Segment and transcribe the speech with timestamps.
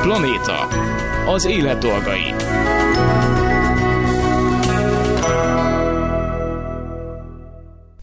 [0.00, 0.68] Planéta.
[1.26, 2.34] Az élet dolgai.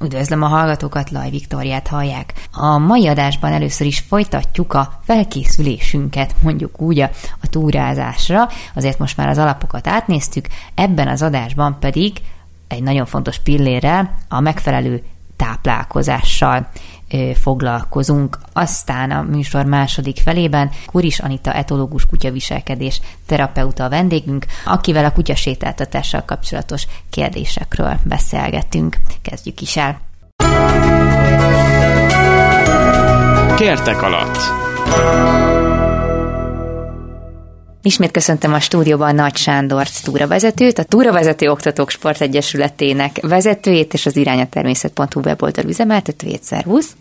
[0.01, 2.33] Üdvözlöm a hallgatókat, Laj Viktoriát hallják.
[2.51, 7.09] A mai adásban először is folytatjuk a felkészülésünket, mondjuk úgy a,
[7.41, 12.13] a túrázásra, azért most már az alapokat átnéztük, ebben az adásban pedig
[12.67, 15.03] egy nagyon fontos pillérrel, a megfelelő
[15.35, 16.69] táplálkozással
[17.41, 18.37] foglalkozunk.
[18.53, 26.23] Aztán a műsor második felében Kuris Anita etológus kutyaviselkedés terapeuta a vendégünk, akivel a kutyasétáltatással
[26.25, 28.97] kapcsolatos kérdésekről beszélgetünk.
[29.21, 29.99] Kezdjük is el.
[33.55, 34.37] Kertek alatt.
[37.87, 45.19] Ismét köszöntöm a stúdióban Nagy Sándor túravezetőt, a Túravezető Oktatók Sportegyesületének vezetőjét és az irányatermészet.hu
[45.19, 46.43] weboldal üzemeltetőjét.
[46.43, 46.95] Szervusz!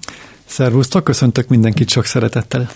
[0.44, 2.68] Szervusztok, köszöntök mindenkit sok szeretettel.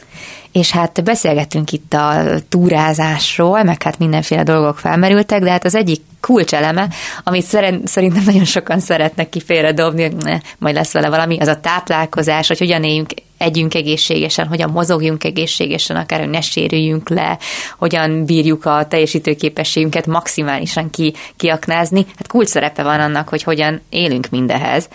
[0.52, 6.00] És hát beszélgettünk itt a túrázásról, meg hát mindenféle dolgok felmerültek, de hát az egyik
[6.20, 6.88] kulcseleme,
[7.24, 7.44] amit
[7.84, 9.42] szerintem nagyon sokan szeretnek ki
[9.74, 14.46] dobni, hogy ne, majd lesz vele valami, az a táplálkozás, hogy hogyan éljünk együnk egészségesen,
[14.46, 17.38] hogyan mozogjunk egészségesen, akár hogy ne sérüljünk le,
[17.78, 22.06] hogyan bírjuk a teljesítőképességünket maximálisan ki, kiaknázni.
[22.16, 24.88] Hát kulcs szerepe van annak, hogy hogyan élünk mindehez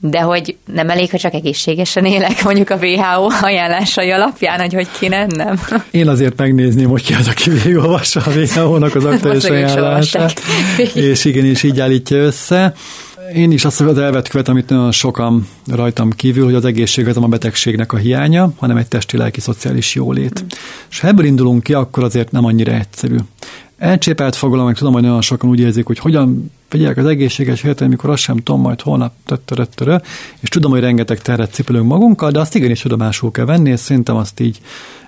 [0.00, 4.88] de hogy nem elég, ha csak egészségesen élek, mondjuk a WHO ajánlásai alapján, hogy hogy
[4.98, 5.60] kéne, nem?
[5.90, 10.40] Én azért megnézném, hogy ki az, aki végigolvassa a WHO-nak az aktuális ajánlását,
[10.94, 12.74] és igenis így állítja össze.
[13.34, 17.16] Én is azt az elvet követem, amit nagyon sokan rajtam kívül, hogy az egészség az
[17.16, 20.42] a betegségnek a hiánya, hanem egy testi, lelki, szociális jólét.
[20.42, 20.46] Mm.
[20.90, 23.16] És ha ebből indulunk ki, akkor azért nem annyira egyszerű.
[23.78, 27.86] Elcsépelt fogalom, meg tudom, hogy nagyon sokan úgy érzik, hogy hogyan figyeljek az egészséges életet,
[27.86, 29.96] amikor azt sem tudom majd holnap, töttöröttörö,
[30.40, 34.16] és tudom, hogy rengeteg terhet cipelünk magunkkal, de azt igenis tudomásul kell venni, és szerintem
[34.16, 34.60] azt így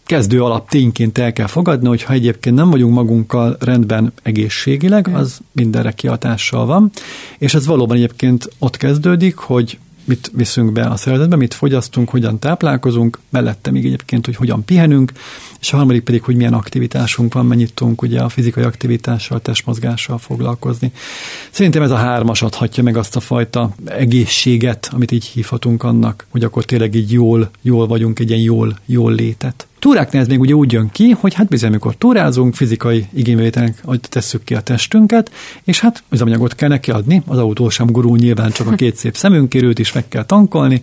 [0.08, 5.38] kezdő alap tényként el kell fogadni, hogy ha egyébként nem vagyunk magunkkal rendben egészségileg, az
[5.52, 6.90] mindenre kihatással van,
[7.38, 12.38] és ez valóban egyébként ott kezdődik, hogy mit viszünk be a szervezetbe, mit fogyasztunk, hogyan
[12.38, 15.12] táplálkozunk, mellette még egyébként, hogy hogyan pihenünk,
[15.60, 20.18] és a harmadik pedig, hogy milyen aktivitásunk van, mennyit tudunk ugye a fizikai aktivitással, testmozgással
[20.18, 20.92] foglalkozni.
[21.50, 26.44] Szerintem ez a hármas adhatja meg azt a fajta egészséget, amit így hívhatunk annak, hogy
[26.44, 29.66] akkor tényleg így jól, jól vagyunk, egy ilyen jól, jól létet.
[29.78, 34.44] Túráknál ez még ugye úgy jön ki, hogy hát bizony, amikor túrázunk, fizikai igénybevételnek tesszük
[34.44, 35.30] ki a testünket,
[35.64, 39.16] és hát üzemanyagot kell neki adni, az autó sem gurul nyilván csak a két szép
[39.16, 40.82] szemünkérőt is meg kell tankolni,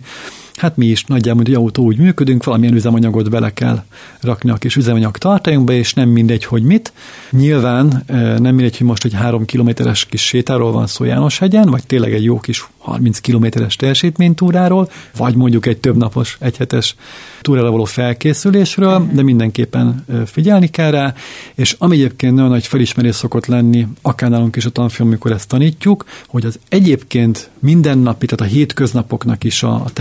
[0.56, 3.84] hát mi is nagyjából, hogy autó úgy működünk, valamilyen üzemanyagot bele kell
[4.20, 6.92] rakni a kis üzemanyag tartályunkba, és nem mindegy, hogy mit.
[7.30, 8.02] Nyilván
[8.38, 12.24] nem mindegy, hogy most egy három kilométeres kis sétáról van szó Jánoshegyen, vagy tényleg egy
[12.24, 16.96] jó kis 30 kilométeres teljesítménytúráról, vagy mondjuk egy több napos, egyhetes
[17.40, 21.14] túrára való felkészülésről, de mindenképpen figyelni kell rá,
[21.54, 25.48] és ami egyébként nagyon nagy felismerés szokott lenni, akár nálunk is a tanfolyam, amikor ezt
[25.48, 29.92] tanítjuk, hogy az egyébként mindennapi, tehát a hétköznapoknak is a, a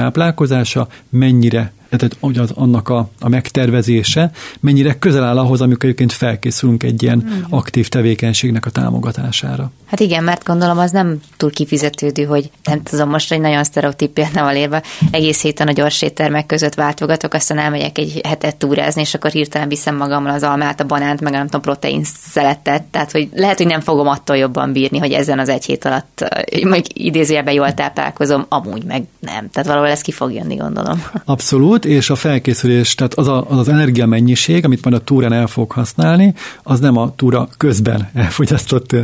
[0.45, 6.12] táplálkozása mennyire tehát hogy az, annak a, a megtervezése mennyire közel áll ahhoz, amikor egyébként
[6.12, 7.41] felkészülünk egy ilyen mm.
[7.50, 9.72] aktív tevékenységnek a támogatására.
[9.85, 14.09] Hát igen, mert gondolom az nem túl kifizetődő, hogy nem tudom, most egy nagyon sztereotíp
[14.09, 19.13] példával érve, egész héten a gyors éttermek között váltogatok, aztán elmegyek egy hetet túrázni, és
[19.13, 23.29] akkor hirtelen viszem magammal az almát, a banánt, meg nem tudom, protein szeletet, tehát hogy
[23.34, 27.53] lehet, hogy nem fogom attól jobban bírni, hogy ezen az egy hét alatt mondjuk idézőjelben
[27.53, 29.50] jól táplálkozom, amúgy meg nem.
[29.50, 31.03] Tehát valahol ez ki fog jönni, gondolom.
[31.25, 35.34] Abszolút, és a felkészülés, tehát az a, az, az energia mennyiség, amit majd a túrán
[35.34, 38.96] el fog használni, az nem a túra közben elfogyasztott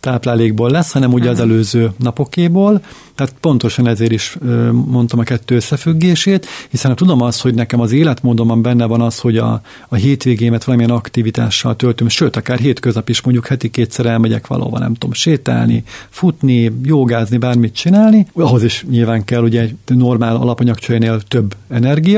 [0.00, 2.82] táplálékból lesz, hanem ugye az előző napokéból,
[3.14, 4.36] tehát pontosan ezért is
[4.70, 9.18] mondtam a kettő összefüggését, hiszen ha tudom azt, hogy nekem az életmódomban benne van az,
[9.18, 14.46] hogy a, a hétvégémet valamilyen aktivitással töltöm, sőt, akár hétköznap is mondjuk heti kétszer elmegyek
[14.46, 20.36] valahova, nem tudom, sétálni, futni, jogázni, bármit csinálni, ahhoz is nyilván kell ugye egy normál
[20.36, 22.13] alapanyagcsőnél több energia.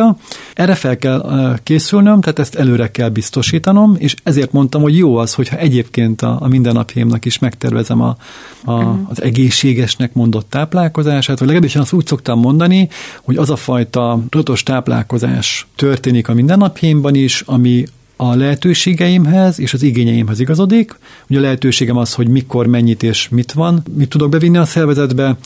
[0.54, 5.34] Erre fel kell készülnöm, tehát ezt előre kell biztosítanom, és ezért mondtam, hogy jó az,
[5.34, 8.16] hogyha egyébként a, a mindennapjaimnak is megtervezem a,
[8.64, 8.98] a, uh-huh.
[9.08, 12.88] az egészségesnek mondott táplálkozását, vagy legalábbis én azt úgy szoktam mondani,
[13.22, 17.84] hogy az a fajta tudatos táplálkozás történik a mindennapjaimban is, ami
[18.16, 20.98] a lehetőségeimhez és az igényeimhez igazodik.
[21.28, 25.36] Ugye a lehetőségem az, hogy mikor, mennyit és mit van, mit tudok bevinni a szervezetbe,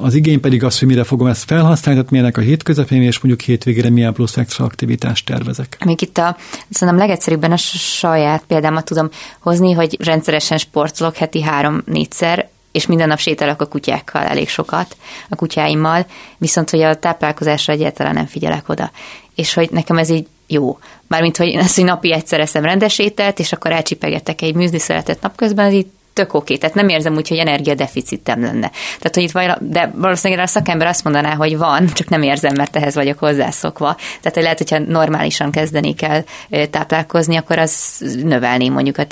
[0.00, 3.46] az igény pedig az, hogy mire fogom ezt felhasználni, tehát milyenek a hétközepeim, és mondjuk
[3.46, 5.76] hétvégére milyen plusz extra aktivitást tervezek.
[5.84, 6.36] Még itt a,
[6.70, 9.08] szerintem legegyszerűbben a saját példámat tudom
[9.38, 14.96] hozni, hogy rendszeresen sportolok heti három-négyszer, és minden nap sétálok a kutyákkal elég sokat,
[15.28, 16.06] a kutyáimmal,
[16.38, 18.90] viszont hogy a táplálkozásra egyáltalán nem figyelek oda.
[19.34, 20.78] És hogy nekem ez így jó.
[21.08, 24.78] Mármint, hogy ezt, hogy napi egyszer eszem rendes ételt, és akkor elcsipegetek egy műzli
[25.20, 28.70] napközben, az itt tök oké, tehát nem érzem úgy, hogy energiadeficitem lenne.
[28.98, 32.54] Tehát, hogy itt vaj, de valószínűleg a szakember azt mondaná, hogy van, csak nem érzem,
[32.56, 33.94] mert ehhez vagyok hozzászokva.
[33.94, 36.24] Tehát, hogy lehet, hogyha normálisan kezdeni kell
[36.70, 39.04] táplálkozni, akkor az növelné mondjuk a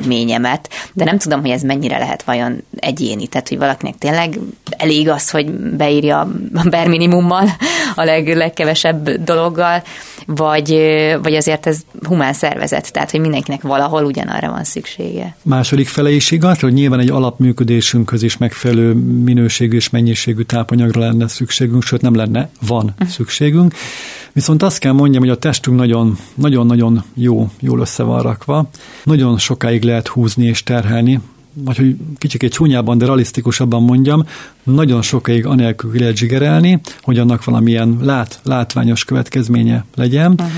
[0.00, 4.38] teljesítményemet, de nem tudom, hogy ez mennyire lehet vajon egyéni, tehát, hogy valakinek tényleg
[4.70, 6.28] elég az, hogy beírja a
[6.70, 7.48] bare minimummal,
[7.94, 9.82] a leg, legkevesebb dologgal,
[10.26, 10.68] vagy,
[11.22, 15.36] vagy azért ez humán szervezet, tehát, hogy mindenkinek valahol ugyanarra van szüksége.
[15.42, 18.92] Második fele is igaz, hogy nyilván egy alapműködésünkhöz is megfelelő
[19.24, 23.74] minőségű és mennyiségű tápanyagra lenne szükségünk, sőt nem lenne, van uh szükségünk.
[24.32, 25.76] Viszont azt kell mondjam, hogy a testünk
[26.34, 28.68] nagyon-nagyon jó, jól össze van rakva.
[29.04, 31.20] Nagyon sokáig lehet húzni és terhelni,
[31.52, 34.26] vagy hogy kicsit csúnyában, de realisztikusabban mondjam,
[34.70, 40.30] nagyon sokáig anélkül lehet zsigerelni, hogy annak valamilyen lát, látványos következménye legyen.
[40.30, 40.50] Uh-huh.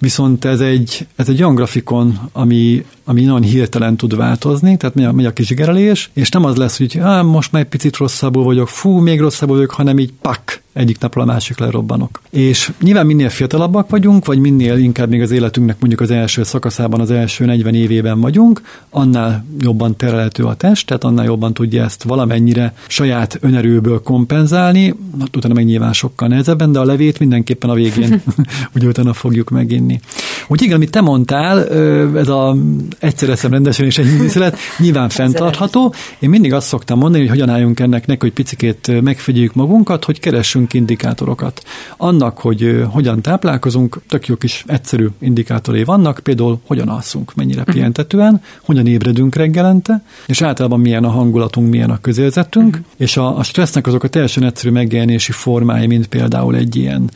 [0.00, 5.04] Viszont ez egy, ez egy olyan grafikon, ami, ami nagyon hirtelen tud változni, tehát megy
[5.04, 8.44] a, megy a kizsigerelés, és nem az lesz, hogy ah, most már egy picit rosszabbul
[8.44, 12.20] vagyok, fú, még rosszabbul vagyok, hanem így pak, egyik napról a másik lerobbanok.
[12.30, 17.00] És nyilván minél fiatalabbak vagyunk, vagy minél inkább még az életünknek mondjuk az első szakaszában,
[17.00, 22.02] az első 40 évében vagyunk, annál jobban terelhető a test, tehát annál jobban tudja ezt
[22.02, 27.74] valamennyire saját önerőből kompenzálni, hát utána meg nyilván sokkal nehezebben, de a levét mindenképpen a
[27.74, 28.22] végén
[28.74, 30.00] ugye utána fogjuk meginni.
[30.48, 31.68] Úgy igen, amit te mondtál,
[32.16, 32.56] ez a
[32.98, 35.94] egyszer eszem rendesen és egy műszület, nyilván fenntartható.
[36.18, 40.20] Én mindig azt szoktam mondani, hogy hogyan álljunk ennek neki, hogy picikét megfigyeljük magunkat, hogy
[40.20, 41.62] keressünk indikátorokat.
[41.96, 47.70] Annak, hogy hogyan táplálkozunk, tök jó kis egyszerű indikátorai vannak, például hogyan alszunk, mennyire mhm.
[47.70, 52.84] pihentetően, hogyan ébredünk reggelente, és általában milyen a hangulatunk, milyen a közérzetünk, uh-huh.
[52.96, 57.10] és a, a stressznek azok a teljesen egyszerű megjelenési formái, mint például egy ilyen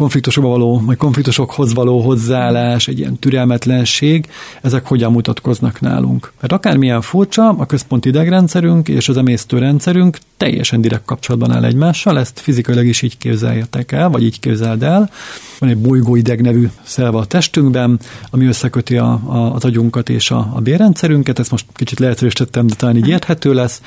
[0.00, 4.26] konfliktusokba való, vagy konfliktusokhoz való hozzáállás, egy ilyen türelmetlenség,
[4.62, 6.32] ezek hogyan mutatkoznak nálunk.
[6.40, 12.40] Mert akármilyen furcsa, a központi idegrendszerünk és az emésztőrendszerünk teljesen direkt kapcsolatban áll egymással, ezt
[12.40, 15.10] fizikailag is így képzeljetek el, vagy így képzeld el.
[15.58, 17.98] Van egy bolygóideg nevű szerve a testünkben,
[18.30, 22.74] ami összeköti a, a, az agyunkat és a, a bérrendszerünket, ezt most kicsit leegyszerűsítettem, de
[22.74, 23.82] talán így érthető lesz,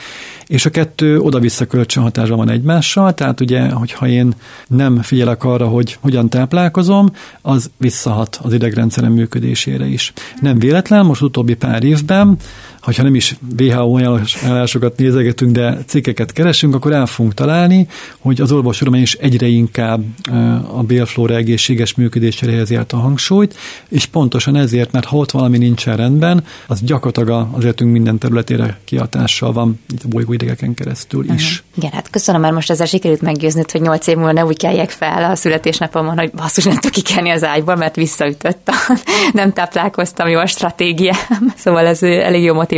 [0.47, 4.33] és a kettő oda-vissza kölcsönhatásban van egymással, tehát ugye, hogyha én
[4.67, 7.09] nem figyelek arra, hogy hogyan táplálkozom,
[7.41, 10.13] az visszahat az idegrendszerem működésére is.
[10.41, 12.37] Nem véletlen, most utóbbi pár évben
[12.83, 17.87] ha nem is WHO ajánlásokat nézegetünk, de cikkeket keresünk, akkor el fogunk találni,
[18.19, 20.03] hogy az orvostudomány is egyre inkább
[20.73, 23.55] a bélflóra egészséges működésére helyezi át a hangsúlyt,
[23.89, 28.79] és pontosan ezért, mert ha ott valami nincsen rendben, az gyakorlatilag az életünk minden területére
[28.83, 31.51] kiatással van, itt a bolygóidegeken keresztül is.
[31.51, 31.77] Uh-huh.
[31.77, 34.89] Igen, hát köszönöm, mert most ezzel sikerült meggyőznöd, hogy nyolc év múlva ne úgy keljek
[34.89, 38.99] fel a születésnapomon, hogy basszus, nem tudok kikelni az ágyból, mert visszaütött a,
[39.33, 41.53] nem táplálkoztam jó a stratégiám.
[41.55, 42.72] Szóval ez elég jó motiváció.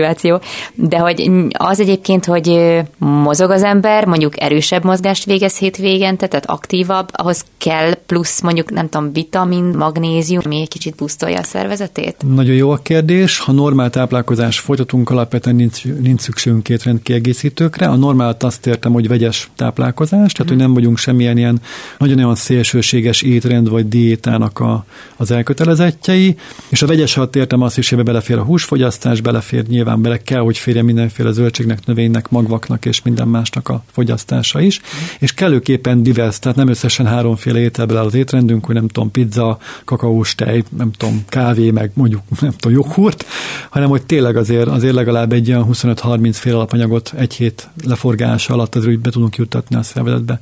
[0.73, 2.59] De hogy az egyébként, hogy
[2.97, 8.89] mozog az ember, mondjuk erősebb mozgást végez hétvégente, tehát aktívabb, ahhoz kell plusz mondjuk, nem
[8.89, 12.15] tudom, vitamin, magnézium, ami egy kicsit busztolja a szervezetét?
[12.35, 13.39] Nagyon jó a kérdés.
[13.39, 17.87] Ha normál táplálkozás folytatunk, alapvetően nincs, nincs szükségünk étrend kiegészítőkre.
[17.87, 21.61] A normált azt értem, hogy vegyes táplálkozás, tehát hogy nem vagyunk semmilyen ilyen
[21.97, 26.35] nagyon olyan szélsőséges étrend vagy diétának a, az elkötelezettjei,
[26.69, 30.39] és a vegyes alatt értem azt is, hogy belefér a húsfogyasztás, belefér nyilván bele kell,
[30.39, 34.81] hogy férjen mindenféle zöldségnek, növénynek, magvaknak és minden másnak a fogyasztása is,
[35.19, 39.57] és kellőképpen divers, tehát nem összesen háromféle ételből áll az étrendünk, hogy nem tudom, pizza,
[39.85, 43.25] kakaós tej, nem tudom, kávé, meg mondjuk nem tudom, joghurt,
[43.69, 48.75] hanem hogy tényleg azért, azért legalább egy olyan 25-30 fél alapanyagot egy hét leforgása alatt
[48.75, 50.39] azért be tudunk juttatni a szervezetbe.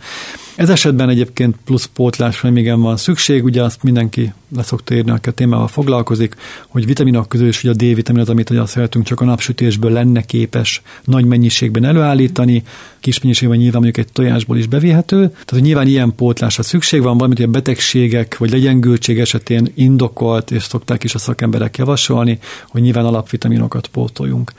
[0.55, 5.31] Ez esetben egyébként plusz pótlásra még van szükség, ugye azt mindenki leszokta írni, aki a
[5.31, 6.35] témával foglalkozik,
[6.67, 10.21] hogy vitaminok közül is ugye a D-vitamin az, amit ugye szeretünk csak a napsütésből lenne
[10.21, 12.63] képes nagy mennyiségben előállítani,
[12.99, 15.17] kis mennyiségben nyilván mondjuk egy tojásból is bevihető.
[15.27, 20.63] Tehát, hogy nyilván ilyen pótlásra szükség van, valamit a betegségek vagy legyengültség esetén indokolt, és
[20.63, 24.51] szokták is a szakemberek javasolni, hogy nyilván alapvitaminokat pótoljunk.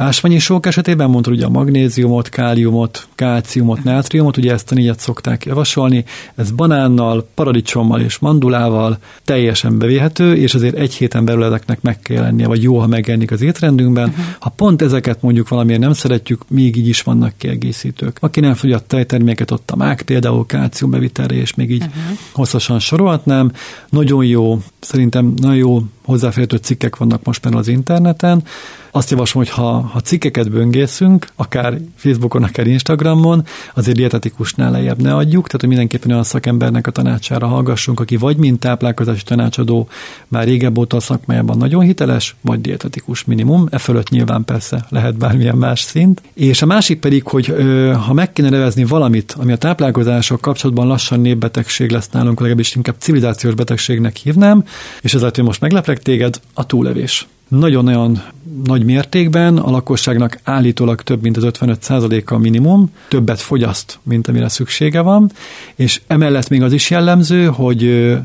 [0.00, 5.44] Ásványi sók esetében mondta ugye a magnéziumot, káliumot, kálciumot, nátriumot, ugye ezt a négyet szokták
[5.44, 6.04] javasolni.
[6.34, 12.22] Ez banánnal, paradicsommal és mandulával teljesen bevihető, és azért egy héten belül ezeknek meg kell
[12.22, 14.08] lennie, vagy jó, ha megennik az étrendünkben.
[14.08, 14.24] Uh-huh.
[14.38, 18.16] Ha pont ezeket mondjuk valamiért nem szeretjük, még így is vannak kiegészítők.
[18.20, 22.18] Aki nem fogyat tejterméket, ott a mák például kálcium bevitelre, és még így uh-huh.
[22.32, 23.52] hosszasan sorolhatnám.
[23.88, 28.42] Nagyon jó szerintem nagyon jó hozzáférhető cikkek vannak most már az interneten.
[28.92, 33.44] Azt javaslom, hogy ha, ha cikkeket böngészünk, akár Facebookon, akár Instagramon,
[33.74, 38.36] azért dietetikusnál lejjebb ne adjuk, tehát hogy mindenképpen olyan szakembernek a tanácsára hallgassunk, aki vagy
[38.36, 39.88] mint táplálkozási tanácsadó,
[40.28, 45.18] már régebb óta a szakmájában nagyon hiteles, vagy dietetikus minimum, e fölött nyilván persze lehet
[45.18, 46.22] bármilyen más szint.
[46.34, 50.86] És a másik pedig, hogy ö, ha meg kéne nevezni valamit, ami a táplálkozások kapcsolatban
[50.86, 54.64] lassan népbetegség lesz nálunk, legalábbis inkább civilizációs betegségnek hívnám,
[55.00, 57.26] és ezért, hogy most megleplek téged, a túlevés.
[57.50, 58.22] Nagyon-nagyon
[58.64, 65.00] nagy mértékben a lakosságnak állítólag több mint az 55%-a minimum, többet fogyaszt, mint amire szüksége
[65.00, 65.30] van,
[65.74, 67.84] és emellett még az is jellemző, hogy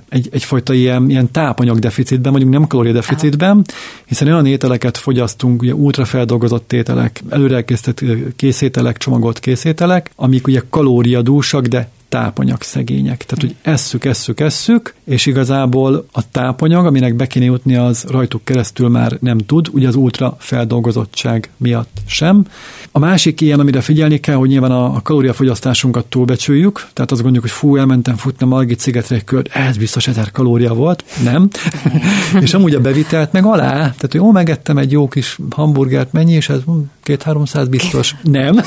[0.09, 3.65] egy, egyfajta ilyen, ilyen tápanyagdeficitben, mondjuk nem kalóriadeficitben,
[4.05, 8.03] hiszen olyan ételeket fogyasztunk, ugye ultrafeldolgozott ételek, előreelkészített
[8.35, 13.25] készételek, csomagolt készételek, amik ugye kalóriadúsak, de tápanyag szegények.
[13.25, 18.43] Tehát, hogy esszük, esszük, esszük, és igazából a tápanyag, aminek be kéne jutni, az rajtuk
[18.43, 22.45] keresztül már nem tud, ugye az ultra feldolgozottság miatt sem.
[22.91, 27.51] A másik ilyen, amire figyelni kell, hogy nyilván a, kalóriafogyasztásunkat túlbecsüljük, tehát azt gondoljuk, hogy
[27.59, 31.49] fú, elmentem futni a Margit szigetre egy kört, ez biztos ezer kalória volt, nem.
[32.45, 36.33] és amúgy a bevitelt meg alá, tehát hogy ó, megettem egy jó kis hamburgert, mennyi,
[36.33, 36.59] és ez
[37.05, 38.61] két-háromszáz biztos, nem.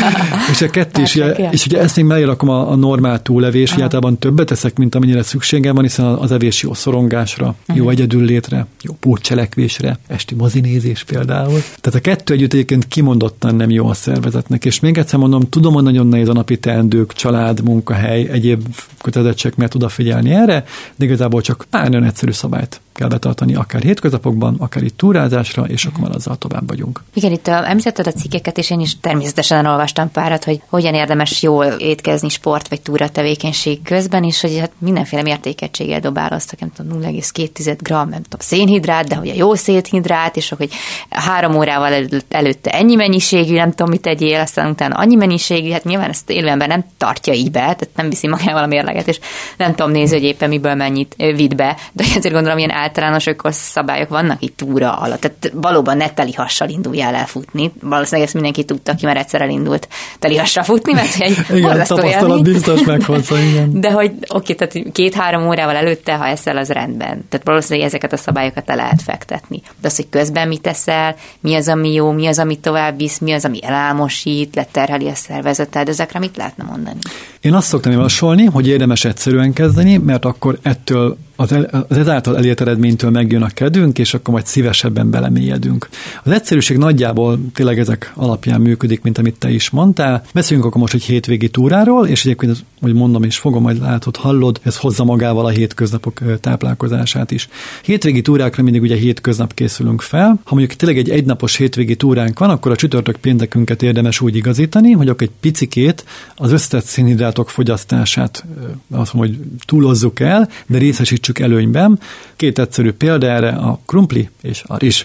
[0.52, 1.20] és a kettő is,
[1.50, 5.22] és ugye ezt még mellé a, a normál túlevés, hogy általában többet teszek, mint amennyire
[5.22, 7.76] szükségem van, hiszen az evés jó szorongásra, uh-huh.
[7.76, 11.60] jó egyedül létre, jó pótcselekvésre, esti mozinézés például.
[11.80, 15.74] Tehát a kettő együtt egyébként kimondottan nem jó a szervezetnek, és még egyszer mondom, tudom,
[15.74, 18.62] hogy nagyon nehéz a napi teendők, család, munkahely, egyéb
[19.02, 20.64] kötelezettség mert odafigyelni erre,
[20.96, 25.84] de igazából csak pár nagyon egyszerű szabályt kell betartani, akár hétköznapokban, akár itt túrázásra, és
[25.84, 27.02] akkor már azzal tovább vagyunk.
[27.14, 31.64] Igen, itt említetted a cikkeket, és én is természetesen olvastam párat, hogy hogyan érdemes jól
[31.64, 37.76] étkezni sport vagy túra tevékenység közben, és hogy hát mindenféle mértékegységgel dobáloztak, nem tudom, 0,2
[37.78, 40.70] g, nem tudom, szénhidrát, de hogy a jó szénhidrát, és hogy
[41.10, 46.08] három órával előtte ennyi mennyiségű, nem tudom, mit tegyél, aztán utána annyi mennyiségű, hát nyilván
[46.08, 49.18] ezt élőember nem tartja így be, tehát nem viszi magával a mérleget, és
[49.56, 54.08] nem tudom nézni, hogy éppen miből mennyit vitt be, de azért gondolom, ilyen általános szabályok
[54.08, 55.20] vannak itt túra alatt.
[55.20, 57.72] Tehát valóban ne telihassal induljál el futni.
[57.80, 62.82] Valószínűleg ezt mindenki tudta, aki már egyszer elindult telihassal futni, mert egy igen, tapasztalat biztos
[62.84, 63.80] meghozza, igen.
[63.80, 67.24] De hogy oké, tehát két-három órával előtte, ha eszel, az rendben.
[67.28, 69.62] Tehát valószínűleg ezeket a szabályokat le lehet fektetni.
[69.80, 73.18] De az, hogy közben mit teszel, mi az, ami jó, mi az, ami tovább visz,
[73.18, 76.98] mi az, ami elámosít, leterheli a szervezeted, ezekre mit lehetne mondani?
[77.42, 82.36] Én azt szoktam javasolni, hogy érdemes egyszerűen kezdeni, mert akkor ettől az, el, az ezáltal
[82.36, 85.88] elért eredménytől megjön a kedvünk, és akkor majd szívesebben belemélyedünk.
[86.24, 90.22] Az egyszerűség nagyjából tényleg ezek alapján működik, mint amit te is mondtál.
[90.34, 94.60] Beszéljünk akkor most egy hétvégi túráról, és egyébként, hogy mondom és fogom, majd látod, hallod,
[94.62, 97.48] ez hozza magával a hétköznapok táplálkozását is.
[97.82, 100.40] Hétvégi túrákra mindig ugye hétköznap készülünk fel.
[100.44, 104.92] Ha mondjuk tényleg egy egynapos hétvégi túránk van, akkor a csütörtök péntekünket érdemes úgy igazítani,
[104.92, 106.04] hogy akkor egy picikét
[106.36, 108.44] az összetett szénhidrátok fogyasztását
[108.90, 112.00] azt mondom, hogy túlozzuk el, de részesítsük előnyben.
[112.36, 115.04] Két egyszerű példa erre a krumpli és a rizs.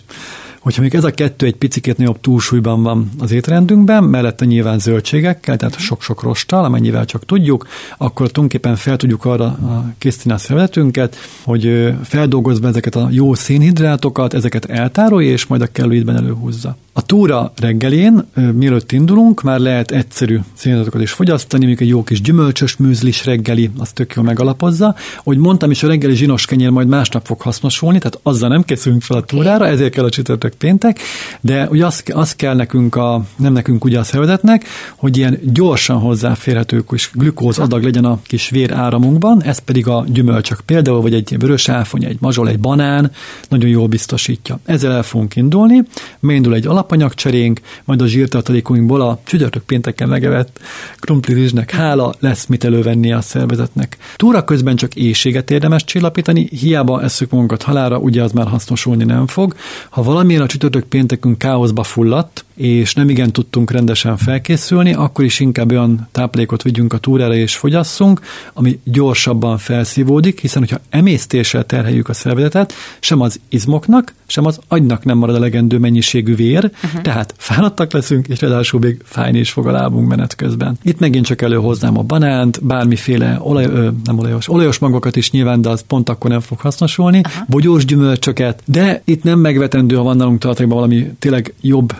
[0.67, 5.57] Hogyha még ez a kettő egy picit nagyobb túlsúlyban van az étrendünkben, mellette nyilván zöldségekkel,
[5.57, 9.59] tehát sok-sok rostal, amennyivel csak tudjuk, akkor tulajdonképpen fel tudjuk arra
[9.97, 15.93] készíteni a szervezetünket, hogy feldolgozva ezeket a jó szénhidrátokat, ezeket eltárolja, és majd a kellő
[15.93, 16.77] időben előhúzza.
[16.93, 22.21] A túra reggelén, mielőtt indulunk, már lehet egyszerű szénhidrátokat is fogyasztani, mondjuk egy jó kis
[22.21, 24.95] gyümölcsös műzlis reggeli, az tök jól megalapozza.
[25.17, 29.01] Hogy mondtam is, a reggeli zsinos kenyér majd másnap fog hasznosulni, tehát azzal nem készülünk
[29.01, 30.99] fel a túrára, ezért kell a csütörtök péntek,
[31.41, 35.97] de ugye az, az kell nekünk, a, nem nekünk ugye a szervezetnek, hogy ilyen gyorsan
[35.97, 41.13] hozzáférhető kis glükóz adag legyen a kis vér áramunkban, ez pedig a gyümölcsök például, vagy
[41.13, 43.11] egy vörös áfony, egy mazsol, egy banán
[43.49, 44.59] nagyon jól biztosítja.
[44.65, 45.83] Ezzel el fogunk indulni,
[46.21, 50.59] indul egy alapanyagcserénk, majd a zsírtartalékunkból a csütörtök pénteken megevett
[50.99, 53.97] krumpli rizsnek hála lesz mit elővenni a szervezetnek.
[54.15, 59.27] Túra közben csak éjséget érdemes csillapítani, hiába eszük magunkat halára, ugye az már hasznosulni nem
[59.27, 59.55] fog.
[59.89, 65.39] Ha valamilyen a csütörtök péntekünk káoszba fulladt, és nem igen tudtunk rendesen felkészülni, akkor is
[65.39, 68.21] inkább olyan táplálékot vigyünk a túrára és fogyasszunk,
[68.53, 75.03] ami gyorsabban felszívódik, hiszen hogyha emésztéssel terheljük a szervezetet, sem az izmoknak, sem az agynak
[75.03, 77.01] nem marad elegendő mennyiségű vér, uh-huh.
[77.01, 80.77] tehát fáradtak leszünk, és ráadásul még fájni is fog a lábunk menet közben.
[80.83, 85.61] Itt megint csak előhoznám a banánt, bármiféle olaj, ö, nem olajos, olajos magokat is nyilván,
[85.61, 87.47] de az pont akkor nem fog hasznosulni, uh-huh.
[87.47, 91.93] bogyós gyümölcsöket, de itt nem megvetendő, ha van nálunk tartalékban valami tényleg jobb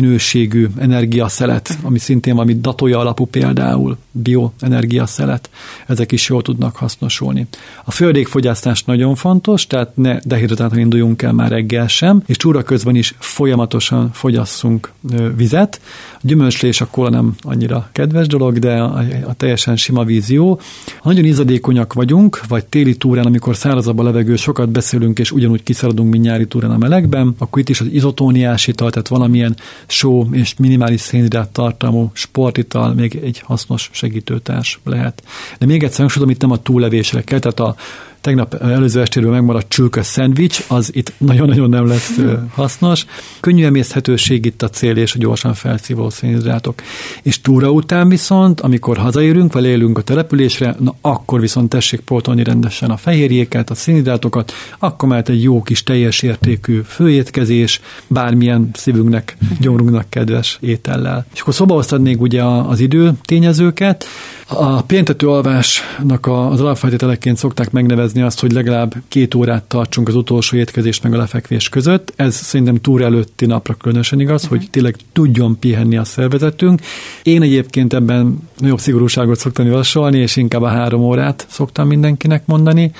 [0.00, 3.96] minőségű energiaszelet, ami szintén valami datója alapú például.
[4.12, 5.50] Bioenergia szelet,
[5.86, 7.46] ezek is jól tudnak hasznosulni.
[7.84, 12.96] A földékfogyasztás nagyon fontos, tehát ne dehidratáltan induljunk el már reggel sem, és túra közben
[12.96, 14.92] is folyamatosan fogyasszunk
[15.36, 15.80] vizet.
[16.14, 20.54] A gyümölcslés a kóla nem annyira kedves dolog, de a, a teljesen sima víz jó.
[21.00, 25.62] Ha nagyon izadékonyak vagyunk, vagy téli túrán, amikor szárazabb a levegő, sokat beszélünk, és ugyanúgy
[25.62, 30.26] kiszaladunk, mint nyári túrán a melegben, akkor itt is az izotóniás ital, tehát valamilyen só
[30.32, 35.22] és minimális szénhidrát tartalmú sportital még egy hasznos segítőtárs lehet.
[35.58, 37.76] De még egyszer hangsúlyozom, itt nem a túllevésre kell, tehát a
[38.20, 42.18] tegnap előző estéről megmaradt csülkös szendvics, az itt nagyon-nagyon nem lesz
[42.54, 43.04] hasznos.
[43.40, 46.82] Könnyű emészhetőség itt a cél és gyorsan felszívó szénhidrátok.
[47.22, 52.42] És túra után viszont, amikor hazaérünk, vagy élünk a településre, na akkor viszont tessék poltolni
[52.42, 59.36] rendesen a fehérjéket, a szénhidrátokat, akkor már egy jó kis teljes értékű főétkezés, bármilyen szívünknek,
[59.60, 61.26] gyomrunknak kedves étellel.
[61.34, 64.06] És akkor szobahoztatnék ugye az idő tényezőket,
[64.52, 70.56] a péntető alvásnak az alapfeltételeként szokták megnevezni azt, hogy legalább két órát tartsunk az utolsó
[70.56, 72.12] étkezés meg a lefekvés között.
[72.16, 74.58] Ez szerintem túl előtti napra különösen igaz, uh-huh.
[74.58, 76.80] hogy tényleg tudjon pihenni a szervezetünk.
[77.22, 82.92] Én egyébként ebben nagyobb szigorúságot szoktam javasolni, és inkább a három órát szoktam mindenkinek mondani.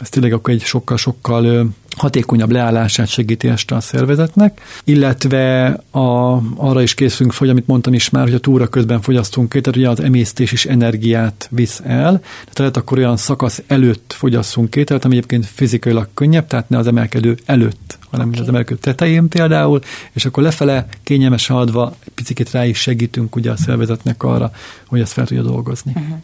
[0.00, 6.94] Ez tényleg akkor egy sokkal-sokkal hatékonyabb leállását segíti este a szervezetnek, illetve a, arra is
[6.94, 10.00] készülünk hogy amit mondtam is már, hogy a túra közben fogyasztunk két, tehát ugye az
[10.00, 15.46] emésztés is energiát visz el, tehát lehet akkor olyan szakasz előtt fogyasszunk két, ami egyébként
[15.46, 18.40] fizikailag könnyebb, tehát ne az emelkedő előtt, hanem okay.
[18.40, 19.80] az emelkedő tetején például,
[20.12, 24.50] és akkor lefele kényelmes haladva picit rá is segítünk ugye a szervezetnek arra,
[24.86, 25.92] hogy ezt fel tudja dolgozni.
[25.96, 26.16] Uh-huh.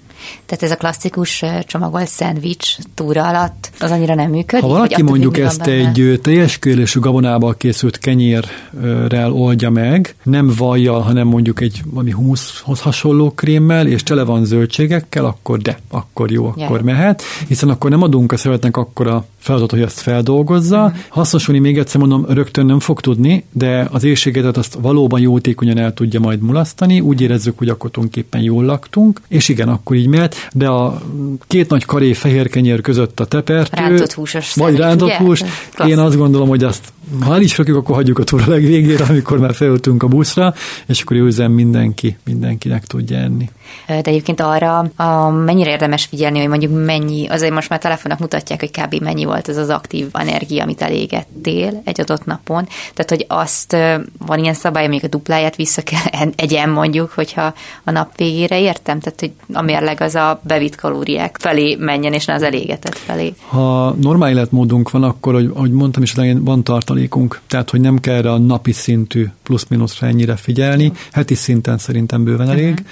[0.46, 4.64] Tehát ez a klasszikus csomagolt szendvics túra alatt az annyira nem működik?
[4.64, 11.26] Ha valaki mondjuk ezt egy teljes kérésű gabonából készült kenyérrel oldja meg, nem vajjal, hanem
[11.26, 16.60] mondjuk egy valami humuszhoz hasonló krémmel, és tele van zöldségekkel, akkor de, akkor jó, akkor
[16.60, 16.82] yeah.
[16.82, 20.88] mehet, hiszen akkor nem adunk a szeretnek akkora feladat, hogy ezt feldolgozza.
[20.88, 20.98] Mm.
[21.08, 25.94] Hasznosulni még egyszer mondom, rögtön nem fog tudni, de az éjségedet azt valóban jótékonyan el
[25.94, 30.48] tudja majd mulasztani, úgy érezzük, hogy akkor tulajdonképpen jól laktunk, és igen, akkor így mehet,
[30.52, 31.02] de a
[31.46, 35.42] két nagy karé fehér kenyér között a tepertő, rántott húsos vagy rántott hús,
[35.74, 35.90] Klassz.
[35.90, 39.38] én azt gondolom, hogy azt ha el is rakjuk, akkor hagyjuk a túra legvégére, amikor
[39.38, 40.54] már felültünk a buszra,
[40.86, 43.50] és akkor jó üzem mindenki, mindenkinek tudja enni.
[43.86, 48.60] De egyébként arra a, mennyire érdemes figyelni, hogy mondjuk mennyi, azért most már telefonok mutatják,
[48.60, 49.02] hogy kb.
[49.02, 52.68] mennyi volt ez az aktív energia, amit elégettél egy adott napon.
[52.94, 53.76] Tehát, hogy azt
[54.26, 59.00] van ilyen szabály, amíg a dupláját vissza kell egyen mondjuk, hogyha a nap végére értem,
[59.00, 63.34] tehát, hogy a mérleg az a bevitt kalóriák felé menjen, és ne az elégetett felé.
[63.48, 68.22] Ha normál életmódunk van, akkor, hogy, ahogy mondtam is, van tartalékunk, tehát, hogy nem kell
[68.22, 72.70] a napi szintű plusz-minuszra ennyire figyelni, heti szinten szerintem bőven elég.
[72.70, 72.86] Uh-huh.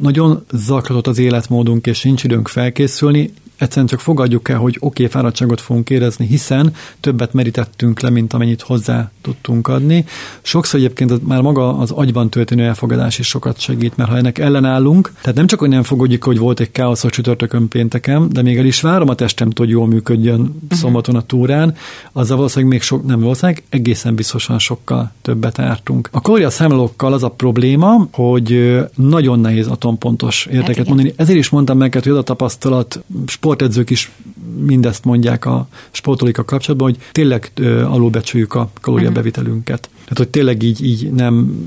[0.00, 5.06] Nagyon zaklatott az életmódunk, és nincs időnk felkészülni, egyszerűen csak fogadjuk el, hogy oké, okay,
[5.06, 10.04] fáradtságot fogunk érezni, hiszen többet merítettünk le, mint amennyit hozzá tudtunk adni.
[10.42, 15.12] Sokszor egyébként már maga az agyban történő elfogadás is sokat segít, mert ha ennek ellenállunk,
[15.20, 18.58] tehát nem csak, hogy nem fogadjuk, hogy volt egy káosz a csütörtökön pénteken, de még
[18.58, 20.78] el is várom a testem, hogy jól működjön uh-huh.
[20.78, 21.76] szombaton a túrán,
[22.12, 26.08] azzal valószínűleg még sok, nem valószínűleg, egészen biztosan sokkal többet ártunk.
[26.12, 31.12] A kalóriaszámlókkal az a probléma, hogy nagyon nehéz atompontos értéket hát mondani.
[31.16, 33.04] Ezért is mondtam meg, hogy az a tapasztalat,
[33.44, 34.10] sportedzők is
[34.58, 37.52] mindezt mondják a sportolika kapcsolatban, hogy tényleg
[37.84, 39.88] alulbecsüljük a kalóriabevitelünket.
[39.92, 41.64] Tehát, hogy tényleg így, így nem,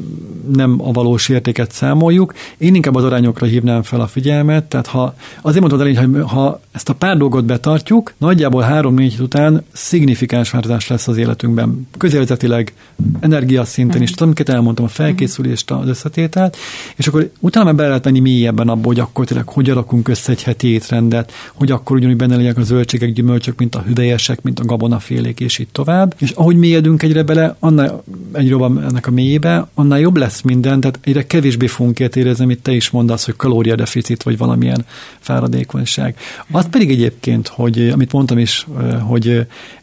[0.53, 2.33] nem a valós értéket számoljuk.
[2.57, 6.61] Én inkább az arányokra hívnám fel a figyelmet, tehát ha azért mondtad elég, hogy ha
[6.71, 11.87] ezt a pár dolgot betartjuk, nagyjából három-négy után szignifikáns változás lesz az életünkben.
[11.97, 12.73] Közélzetileg,
[13.19, 16.57] energiaszinten is, tudom, amiket elmondtam, a felkészülést, az összetételt,
[16.95, 20.43] és akkor utána bele lehet menni mélyebben abba, hogy akkor tényleg hogy alakunk össze egy
[20.43, 24.65] heti étrendet, hogy akkor ugyanúgy benne legyenek a zöldségek, gyümölcsök, mint a hüvelyesek, mint a
[24.65, 26.15] gabonafélék, és így tovább.
[26.17, 28.03] És ahogy mélyedünk egyre bele, annál
[28.33, 32.61] egyre jobban ennek a mélyébe, annál jobb lesz minden, tehát egyre kevésbé fogunk érezni, amit
[32.61, 34.85] te is mondasz, hogy kalóriadeficit, vagy valamilyen
[35.19, 36.15] fáradékonyság.
[36.51, 38.67] Az pedig egyébként, hogy amit mondtam is,
[39.01, 39.27] hogy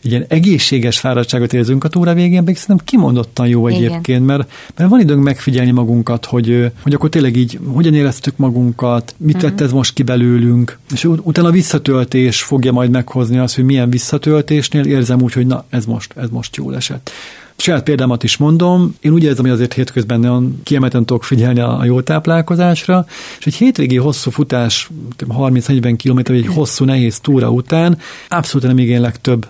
[0.03, 4.23] egy ilyen egészséges fáradtságot érzünk a túra végén, pedig szerintem kimondottan jó egyébként, Igen.
[4.23, 9.43] mert, mert van időnk megfigyelni magunkat, hogy, hogy akkor tényleg így hogyan éreztük magunkat, mit
[9.43, 9.61] uh-huh.
[9.61, 14.85] ez most ki belőlünk, és utána a visszatöltés fogja majd meghozni azt, hogy milyen visszatöltésnél
[14.85, 17.11] érzem úgy, hogy na, ez most, ez most jól esett.
[17.57, 21.85] Saját példámat is mondom, én úgy érzem, hogy azért hétközben nagyon kiemelten tudok figyelni a
[21.85, 23.07] jó táplálkozásra,
[23.39, 24.91] és egy hétvégi hosszú futás,
[25.29, 29.47] 30-40 km, egy hosszú nehéz túra után abszolút nem igénylek több,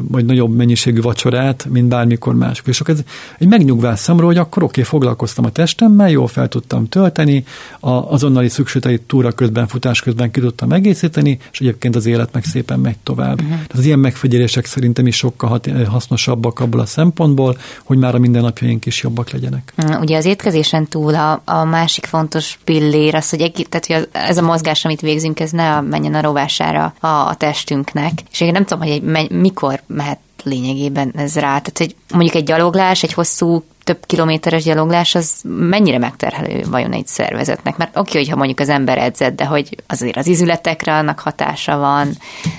[0.00, 2.68] vagy nagyobb mennyiségű vacsorát, mint bármikor máskor.
[2.68, 3.00] És ez
[3.38, 7.44] egy megnyugvás számomra, hogy akkor oké, okay, foglalkoztam a testemmel, jól fel tudtam tölteni,
[7.80, 12.44] a azonnali szükségleteit túra közben, futás közben ki tudtam egészíteni, és egyébként az élet meg
[12.44, 13.34] szépen megy tovább.
[13.34, 13.48] Uh-huh.
[13.48, 17.45] Tehát az ilyen megfigyelések szerintem is sokkal hasznosabbak abból a szempontból,
[17.84, 19.72] hogy már a mindennapjaink is jobbak legyenek.
[20.00, 24.38] Ugye az étkezésen túl a, a másik fontos pillér az, hogy, egy, tehát, hogy ez
[24.38, 28.12] a mozgás, amit végzünk, ez ne menjen a rovására a, a testünknek.
[28.32, 31.58] És én nem tudom, hogy egy, mikor mehet lényegében ez rá.
[31.58, 37.06] Tehát, hogy mondjuk egy gyaloglás, egy hosszú több kilométeres gyaloglás, az mennyire megterhelő vajon egy
[37.06, 37.76] szervezetnek?
[37.76, 42.08] Mert oké, hogyha mondjuk az ember edzett, de hogy azért az izületekre annak hatása van,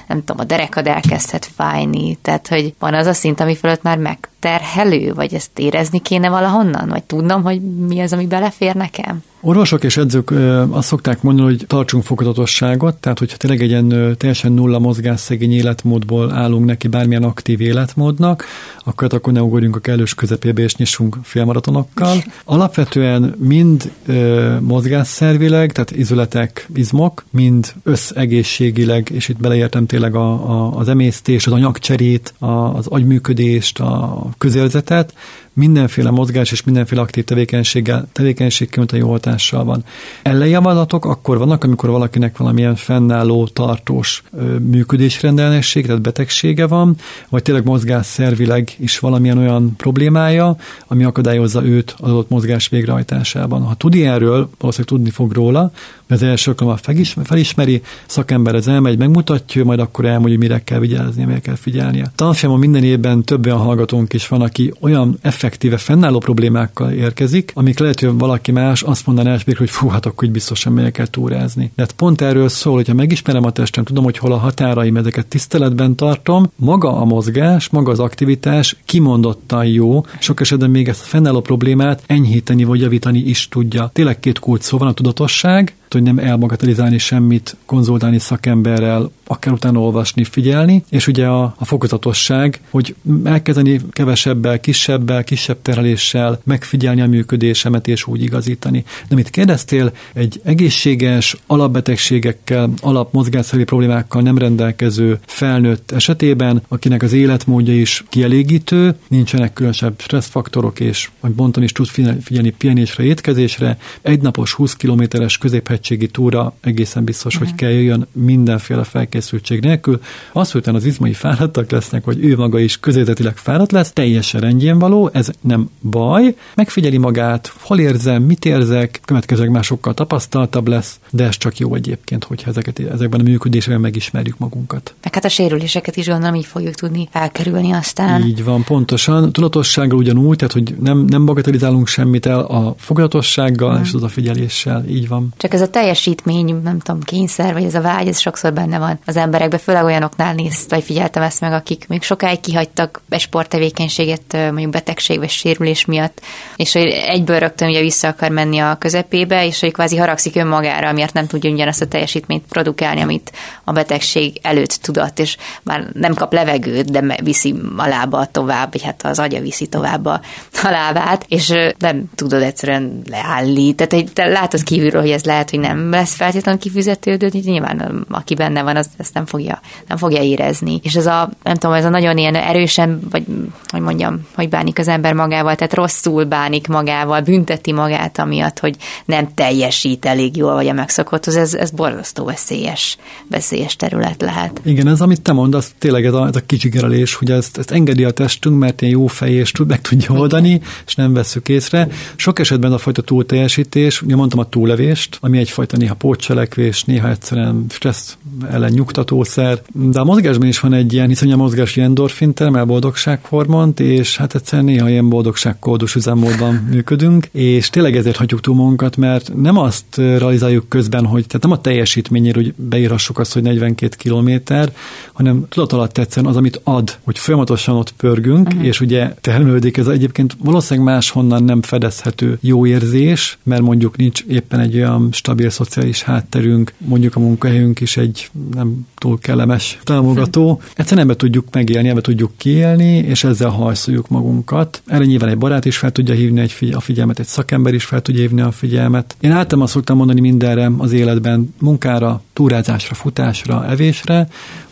[0.08, 3.98] nem tudom, a derekad elkezdhet fájni, tehát hogy van az a szint, ami fölött már
[3.98, 9.24] megterhelő, vagy ezt érezni kéne valahonnan, vagy tudnom, hogy mi az, ami belefér nekem?
[9.42, 10.32] Orvosok és edzők
[10.70, 16.32] azt szokták mondani, hogy tartsunk fokozatosságot, tehát hogyha tényleg egy ilyen teljesen nulla mozgásszegény életmódból
[16.32, 18.46] állunk neki bármilyen aktív életmódnak,
[18.84, 22.18] akkor, akkor ne ugorjunk a kellős közepébe és nyissunk félmaratonokkal.
[22.46, 30.78] Alapvetően mind ö, mozgásszervileg, tehát izületek, izmok, mind összegészségileg, és itt beleértem tényleg a, a,
[30.78, 35.14] az emésztés, az anyagcserét, a, az agyműködést, a közérzetet,
[35.58, 39.84] mindenféle mozgás és mindenféle aktív tevékenységgel, tevékenység kimondta jó hatással van.
[40.22, 44.24] Ellenjavaslatok akkor vannak, amikor valakinek valamilyen fennálló, tartós
[44.60, 46.96] működésrendellenesség, tehát betegsége van,
[47.30, 50.56] vagy tényleg mozgásszervileg is valamilyen olyan problémája,
[50.88, 53.62] ami akadályozza őt az adott mozgás végrehajtásában.
[53.62, 55.72] Ha tud ilyenről, valószínűleg tudni fog róla,
[56.08, 56.80] az első alkalommal
[57.24, 62.12] felismeri, szakember ez elmegy, megmutatja, majd akkor elmondja, mire kell vigyázni, mire kell figyelnie.
[62.16, 67.80] Tanfolyamon minden évben több olyan hallgatónk is van, aki olyan effektíve fennálló problémákkal érkezik, amik
[67.80, 71.72] lehet, hogy valaki más azt mondaná elsőbb, hogy fú, hát akkor biztosan megyek kell túrázni.
[71.76, 75.26] De hát pont erről szól, hogyha megismerem a testem, tudom, hogy hol a határaim, ezeket
[75.26, 81.06] tiszteletben tartom, maga a mozgás, maga az aktivitás kimondottan jó, sok esetben még ezt a
[81.06, 83.90] fennálló problémát enyhíteni vagy javítani is tudja.
[83.94, 89.80] Tényleg két kulcs szó van a tudatosság, hogy nem elmagatelizálni semmit, konzultálni szakemberrel, akár utána
[89.80, 97.08] olvasni, figyelni, és ugye a, a fokozatosság, hogy elkezdeni kevesebbel, kisebbel, kisebb terheléssel megfigyelni a
[97.08, 98.84] működésemet és úgy igazítani.
[99.10, 107.74] De mit kérdeztél, egy egészséges, alapbetegségekkel, alapmozgásszervi problémákkal nem rendelkező felnőtt esetében, akinek az életmódja
[107.74, 111.88] is kielégítő, nincsenek különösebb stresszfaktorok, és, ahogy mondtam is, tud
[112.22, 117.50] figyelni pihenésre, étkezésre, egynapos 20 kilométeres középhegységi túra egészen biztos, uh-huh.
[117.50, 120.00] hogy kell jöjjön mindenféle felkészülés felkészültség nélkül,
[120.32, 124.80] az, hogy az izmai fáradtak lesznek, vagy ő maga is közérzetileg fáradt lesz, teljesen rendjén
[124.80, 131.00] való, ez nem baj, megfigyeli magát, hol érzem, mit érzek, következőleg már sokkal tapasztaltabb lesz,
[131.10, 134.94] de ez csak jó egyébként, hogyha ezeket, ezekben a működésben megismerjük magunkat.
[135.04, 138.22] Meg hát a sérüléseket is gondolom így fogjuk tudni elkerülni aztán.
[138.22, 139.32] Így van, pontosan.
[139.32, 143.84] Tudatossággal ugyanúgy, tehát hogy nem, nem bagatelizálunk semmit el a fogadatossággal hmm.
[143.84, 145.34] és az a figyeléssel, így van.
[145.38, 149.00] Csak ez a teljesítmény, nem tudom, kényszer, vagy ez a vágy, ez sokszor benne van
[149.08, 154.34] az emberekbe, főleg olyanoknál nézt, vagy figyeltem ezt meg, akik még sokáig kihagytak egy sporttevékenységet,
[154.34, 156.22] mondjuk betegség vagy sérülés miatt,
[156.56, 160.88] és hogy egyből rögtön ugye vissza akar menni a közepébe, és hogy kvázi haragszik önmagára,
[160.88, 163.32] amiért nem tudja ugyanazt a teljesítményt produkálni, amit
[163.64, 168.84] a betegség előtt tudott, és már nem kap levegőt, de viszi a lába tovább, vagy
[168.84, 170.22] hát az agya viszi tovább a,
[170.64, 173.74] a lábát, és nem tudod egyszerűen leállni.
[173.74, 178.62] Tehát te látod kívülről, hogy ez lehet, hogy nem lesz feltétlenül kifizetődő, nyilván aki benne
[178.62, 180.80] van, az ezt nem fogja, nem fogja érezni.
[180.84, 183.26] És ez a, nem tudom, ez a nagyon ilyen erősen, vagy
[183.68, 188.76] hogy mondjam, hogy bánik az ember magával, tehát rosszul bánik magával, bünteti magát, amiatt, hogy
[189.06, 192.98] nem teljesít elég jól, vagy a megszokotthoz, ez, ez borzasztó veszélyes,
[193.30, 194.62] veszélyes terület lehet.
[194.64, 198.04] Igen, ez, amit te mondasz, tényleg ez a, ez a kicsigerelés, hogy ezt, ezt engedi
[198.04, 201.88] a testünk, mert ilyen jó fej, és tud, meg tudja oldani, és nem veszük észre.
[202.16, 207.66] Sok esetben a fajta túlteljesítés, ugye mondtam a túllevést, ami egyfajta néha pótcselekvés, néha egyszerűen
[207.70, 208.18] stressz
[208.52, 213.80] ellen nyugtatószer, de a mozgásban is van egy ilyen, hiszen a mozgás endorfin termel boldogsághormont,
[213.80, 219.32] és hát egyszerűen néha ilyen boldogságkódus üzemmódban működünk, és tényleg ezért hagyjuk túl magunkat, mert
[219.36, 224.74] nem azt realizáljuk közben, hogy tehát nem a teljesítményért, hogy beírhassuk azt, hogy 42 kilométer,
[225.14, 228.66] hanem tudat alatt egyszerűen az, amit ad, hogy folyamatosan ott pörgünk, uh-huh.
[228.66, 234.60] és ugye termelődik ez egyébként valószínűleg máshonnan nem fedezhető jó érzés, mert mondjuk nincs éppen
[234.60, 238.17] egy olyan stabil stabil szociális hátterünk, mondjuk a munkahelyünk is egy
[238.54, 240.62] nem túl kellemes támogató.
[240.76, 244.82] Egyszerűen ebbe tudjuk megélni, ebbe tudjuk kiélni, és ezzel hajszoljuk magunkat.
[244.86, 247.86] Erre nyilván egy barát is fel tudja hívni egy figy- a figyelmet, egy szakember is
[247.86, 249.16] fel tudja hívni a figyelmet.
[249.20, 254.28] Én általában szoktam mondani mindenre az életben, munkára, túrázásra, futásra, evésre,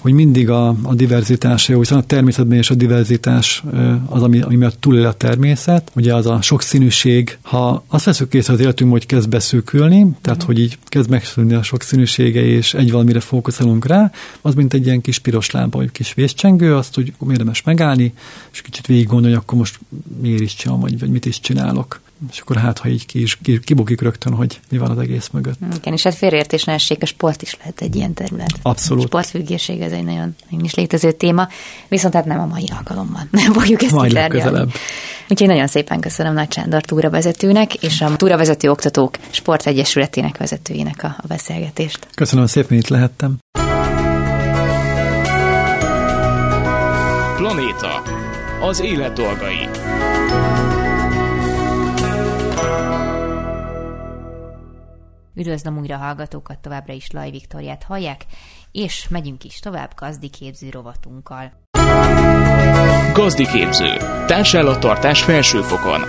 [0.06, 3.64] hogy mindig a, a diverzitás jó, hiszen a természetben és a diverzitás
[4.06, 7.38] az, ami, ami miatt túlél a természet, ugye az a sokszínűség.
[7.42, 11.64] Ha azt veszük észre az életünk, hogy kezd beszűkülni, tehát hogy így kezd megszűnni a
[11.64, 16.14] sokszínűsége, és egy valamire fókuszálunk rá, az mint egy ilyen kis piros lámpa, vagy kis
[16.14, 18.14] vészcsengő, azt úgy érdemes megállni,
[18.52, 19.80] és kicsit végig gondolni, hogy akkor most
[20.22, 22.00] miért is csinálom, vagy, vagy mit is csinálok
[22.32, 25.30] és akkor hát, ha így ki is, ki, kibukik rögtön, hogy mi van az egész
[25.32, 25.58] mögött.
[25.78, 28.52] Igen, és hát félreértés ne essék, a sport is lehet egy ilyen terület.
[28.62, 29.04] Abszolút.
[29.04, 31.48] A sportfüggésség, ez egy nagyon, nagyon is létező téma,
[31.88, 33.28] viszont hát nem a mai alkalommal.
[33.32, 34.72] Nem fogjuk ezt Majd legközelebb.
[35.30, 41.28] Úgyhogy nagyon szépen köszönöm Nagy Sándor túravezetőnek és a túravezető oktatók sportegyesületének vezetőjének a, a
[41.28, 42.08] beszélgetést.
[42.14, 43.38] Köszönöm szépen, itt lehettem.
[47.36, 48.02] Planéta.
[48.62, 49.68] Az élet dolgai.
[55.36, 58.26] Üdvözlöm újra hallgatókat, továbbra is Laj Viktoriát hallják,
[58.72, 61.52] és megyünk is tovább gazdiképző rovatunkkal.
[63.14, 63.98] Gazdiképző.
[64.26, 66.02] Társállattartás felsőfokon.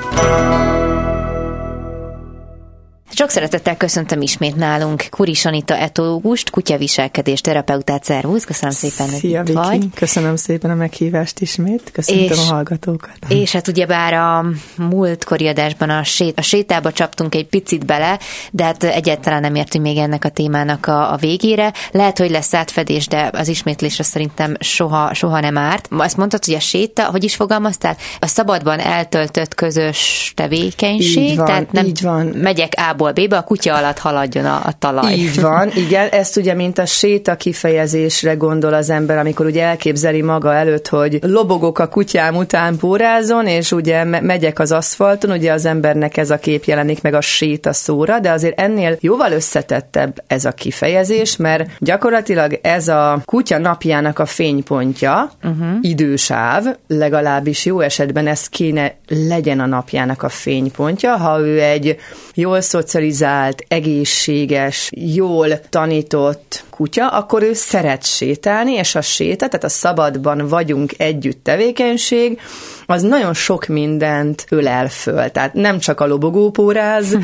[3.10, 9.42] Sok szeretettel köszöntöm ismét nálunk Kuris Anita etológust, kutyaviselkedés terapeutát, szervusz, köszönöm szépen, hogy Szia,
[9.46, 9.86] itt vagy.
[9.94, 13.16] Köszönöm szépen a meghívást ismét, köszöntöm és, a hallgatókat.
[13.28, 14.44] És hát ugyebár a
[14.76, 18.18] múltkori adásban a, sét, a sétába csaptunk egy picit bele,
[18.50, 21.72] de hát egyáltalán nem értünk még ennek a témának a, a végére.
[21.90, 25.88] Lehet, hogy lesz átfedés, de az ismétlésre szerintem soha, soha nem árt.
[25.90, 27.96] Azt mondtad, hogy a séta, hogy is fogalmaztál?
[28.18, 32.26] A szabadban eltöltött közös tevékenység, így van, tehát nem így van.
[32.26, 35.12] megyek A-ból A-ból B-be, a kutya alatt haladjon a, a talaj.
[35.12, 40.22] Így van, igen, ezt ugye, mint a séta kifejezésre gondol az ember, amikor ugye elképzeli
[40.22, 45.64] maga előtt, hogy lobogok a kutyám után pórázon, és ugye megyek az aszfalton, ugye az
[45.64, 50.44] embernek ez a kép jelenik meg a séta szóra, de azért ennél jóval összetettebb ez
[50.44, 55.68] a kifejezés, mert gyakorlatilag ez a kutya napjának a fénypontja, uh-huh.
[55.80, 61.96] idősáv, legalábbis jó esetben ez kéne legyen a napjának a fénypontja, ha ő egy
[62.34, 69.68] jól szocializált, egészséges, jól tanított kutya, akkor ő szeret sétálni, és a séta, tehát a
[69.68, 72.40] szabadban vagyunk együtt tevékenység,
[72.86, 75.30] az nagyon sok mindent ölel föl.
[75.30, 77.18] Tehát nem csak a lobogópóráz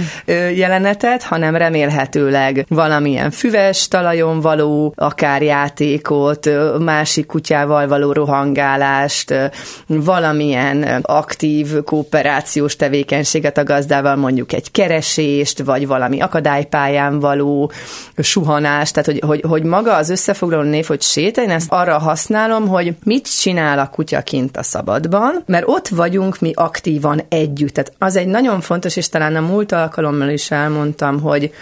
[0.55, 6.49] jelenetet, hanem remélhetőleg valamilyen füves talajon való, akár játékot,
[6.79, 9.35] másik kutyával való rohangálást,
[9.87, 17.73] valamilyen aktív kooperációs tevékenységet a gazdával, mondjuk egy keresést, vagy valami akadálypályán való
[18.17, 22.69] suhanást, tehát hogy, hogy, hogy maga az összefoglaló név, hogy séta, én ezt arra használom,
[22.69, 27.75] hogy mit csinál a kutya kint a szabadban, mert ott vagyunk mi aktívan együtt.
[27.75, 31.53] Tehát az egy nagyon fontos, és talán a múlt alkalommal is elmondtam, hogy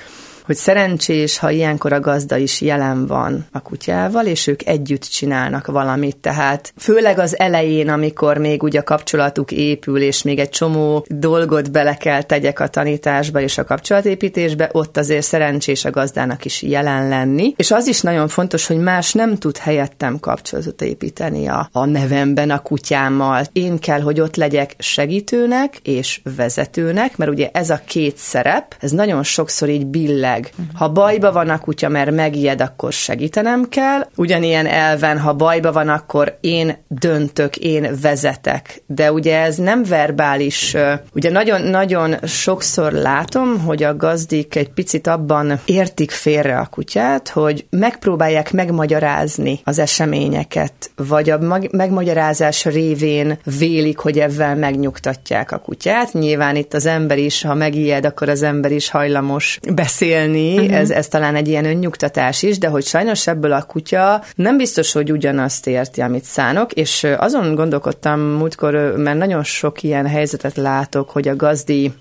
[0.51, 5.67] hogy szerencsés, ha ilyenkor a gazda is jelen van a kutyával, és ők együtt csinálnak
[5.67, 6.17] valamit.
[6.17, 11.71] Tehát főleg az elején, amikor még ugye a kapcsolatuk épül, és még egy csomó dolgot
[11.71, 17.09] bele kell tegyek a tanításba és a kapcsolatépítésbe, ott azért szerencsés a gazdának is jelen
[17.09, 17.55] lenni.
[17.57, 22.51] És az is nagyon fontos, hogy más nem tud helyettem kapcsolatot építeni a, a nevemben
[22.51, 23.45] a kutyámmal.
[23.53, 28.91] Én kell, hogy ott legyek segítőnek és vezetőnek, mert ugye ez a két szerep, ez
[28.91, 30.53] nagyon sokszor így billeg meg.
[30.75, 34.09] Ha bajba van a kutya, mert megijed, akkor segítenem kell.
[34.17, 38.83] Ugyanilyen elven, ha bajba van, akkor én döntök, én vezetek.
[38.87, 40.77] De ugye ez nem verbális.
[41.15, 47.67] Ugye nagyon-nagyon sokszor látom, hogy a gazdik egy picit abban értik félre a kutyát, hogy
[47.71, 51.39] megpróbálják megmagyarázni az eseményeket, vagy a
[51.71, 56.13] megmagyarázás révén vélik, hogy ebben megnyugtatják a kutyát.
[56.13, 60.81] Nyilván itt az ember is, ha megijed, akkor az ember is hajlamos beszélni, élni, uh-huh.
[60.81, 64.93] ez, ez talán egy ilyen önnyugtatás is, de hogy sajnos ebből a kutya nem biztos,
[64.93, 71.11] hogy ugyanazt érti, amit szánok, és azon gondolkodtam múltkor, mert nagyon sok ilyen helyzetet látok,
[71.11, 71.93] hogy a gazdi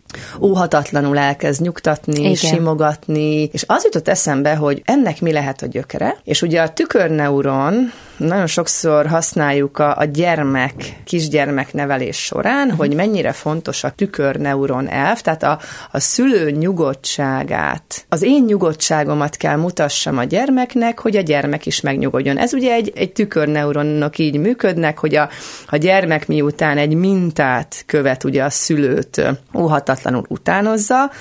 [0.42, 2.36] óhatatlanul elkezd nyugtatni, Igen.
[2.36, 7.92] simogatni, és az jutott eszembe, hogy ennek mi lehet a gyökere, és ugye a tükörneuron
[8.20, 12.80] nagyon sokszor használjuk a, a gyermek, kisgyermek nevelés során, uh-huh.
[12.80, 15.60] hogy mennyire fontos a tükörneuron elv, tehát a,
[15.92, 22.38] a szülő nyugodtságát, az én nyugodtságomat kell mutassam a gyermeknek, hogy a gyermek is megnyugodjon.
[22.38, 25.30] Ez ugye egy, egy tükörneuronnak így működnek, hogy a,
[25.68, 31.12] a gyermek miután egy mintát követ ugye a szülőt óhatatlanul utánozza,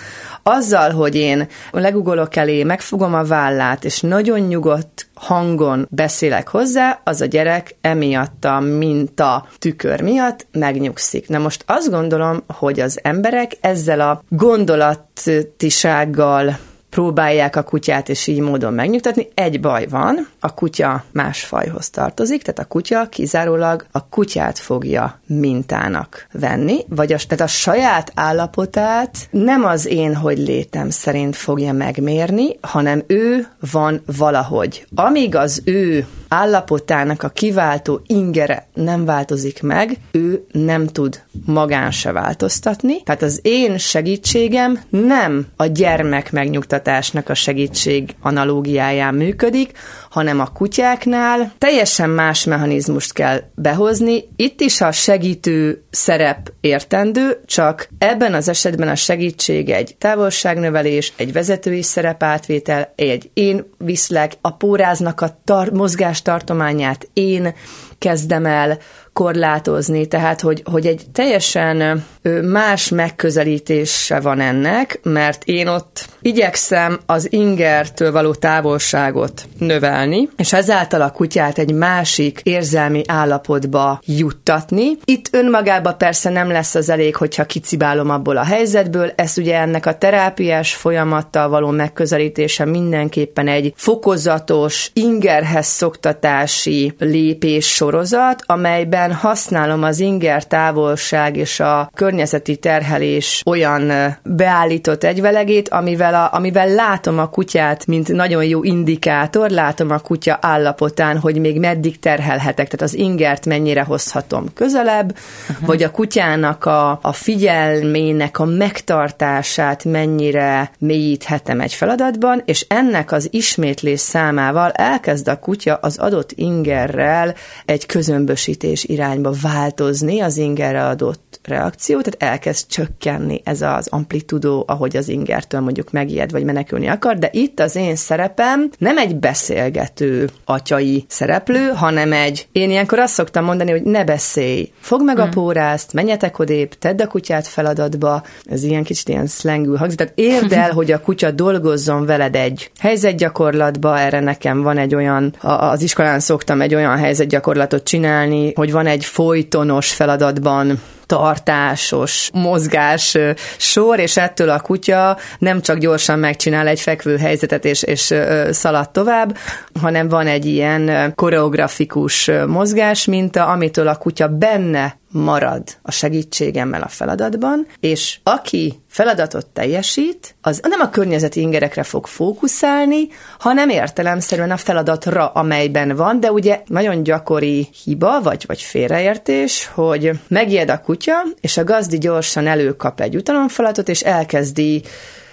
[0.43, 7.21] azzal, hogy én legugolok elé, megfogom a vállát, és nagyon nyugodt hangon beszélek hozzá, az
[7.21, 11.29] a gyerek emiatt a minta tükör miatt megnyugszik.
[11.29, 16.59] Na most azt gondolom, hogy az emberek ezzel a gondolatisággal
[16.91, 19.29] próbálják a kutyát és így módon megnyugtatni.
[19.35, 25.21] Egy baj van, a kutya más fajhoz tartozik, tehát a kutya kizárólag a kutyát fogja
[25.27, 31.73] mintának venni, vagy a, tehát a saját állapotát nem az én, hogy létem szerint fogja
[31.73, 34.87] megmérni, hanem ő van valahogy.
[34.95, 42.13] Amíg az ő állapotának a kiváltó ingere nem változik meg, ő nem tud magán se
[42.13, 43.03] változtatni.
[43.03, 46.33] Tehát az én segítségem nem a gyermek
[46.79, 49.73] megnyugtatásnak a segítség analógiáján működik,
[50.11, 54.25] hanem a kutyáknál teljesen más mechanizmust kell behozni.
[54.37, 61.33] Itt is a segítő szerep értendő, csak ebben az esetben a segítség egy távolságnövelés, egy
[61.33, 67.55] vezetői szerepátvétel, egy én viszlek, a póráznak a tar- mozgástartományát én
[67.99, 68.79] kezdem el
[69.13, 72.05] korlátozni, tehát hogy, hogy egy teljesen
[72.43, 81.01] más megközelítése van ennek, mert én ott igyekszem az ingertől való távolságot növelni, és ezáltal
[81.01, 84.99] a kutyát egy másik érzelmi állapotba juttatni.
[85.05, 89.87] Itt önmagában persze nem lesz az elég, hogyha kicibálom abból a helyzetből, ez ugye ennek
[89.87, 100.01] a terápiás folyamattal való megközelítése mindenképpen egy fokozatos, ingerhez szoktatási lépés sorozat, amelyben használom az
[100.01, 107.87] inger távolság és a környezeti terhelés olyan beállított egyvelegét, amivel, a, amivel látom a kutyát,
[107.87, 113.47] mint nagyon jó indikátor, látom a kutya állapotán, hogy még meddig terhelhetek, tehát az ingert
[113.47, 115.17] mennyire hozhatom közelebb,
[115.51, 115.67] uh-huh.
[115.67, 123.29] vagy a kutyának a, a figyelmének a megtartását mennyire mélyíthetem egy feladatban, és ennek az
[123.31, 131.41] ismétlés számával elkezd a kutya az adott ingerrel egy közömbösítés irányba változni az ingerre adott
[131.43, 137.19] reakció, tehát elkezd csökkenni ez az amplitudó, ahogy az ingertől mondjuk megijed vagy menekülni akar,
[137.19, 143.13] de itt az én szerepem nem egy beszélgető atyai szereplő, hanem egy, én ilyenkor azt
[143.13, 145.25] szoktam mondani, hogy ne beszélj, fogd meg hmm.
[145.25, 150.13] a pórázt, menjetek odébb, tedd a kutyát feladatba, ez ilyen kicsit ilyen szlengül hangzik, tehát
[150.17, 155.83] érd el, hogy a kutya dolgozzon veled egy helyzetgyakorlatba, erre nekem van egy olyan, az
[155.83, 163.19] iskolán szoktam egy olyan helyzetgyakorlatot csinálni, hogy van egy folytonos feladatban tartásos mozgás
[163.57, 168.15] sor, és ettől a kutya nem csak gyorsan megcsinál egy fekvő helyzetet és, és
[168.51, 169.37] szalad tovább,
[169.81, 176.89] hanem van egy ilyen koreografikus mozgás minta, amitől a kutya benne marad a segítségemmel a
[176.89, 183.09] feladatban, és aki feladatot teljesít, az nem a környezeti ingerekre fog fókuszálni,
[183.39, 190.11] hanem értelemszerűen a feladatra, amelyben van, de ugye nagyon gyakori hiba, vagy, vagy félreértés, hogy
[190.29, 194.83] megijed a kutya, és a gazdi gyorsan előkap egy utalomfalatot, és elkezdi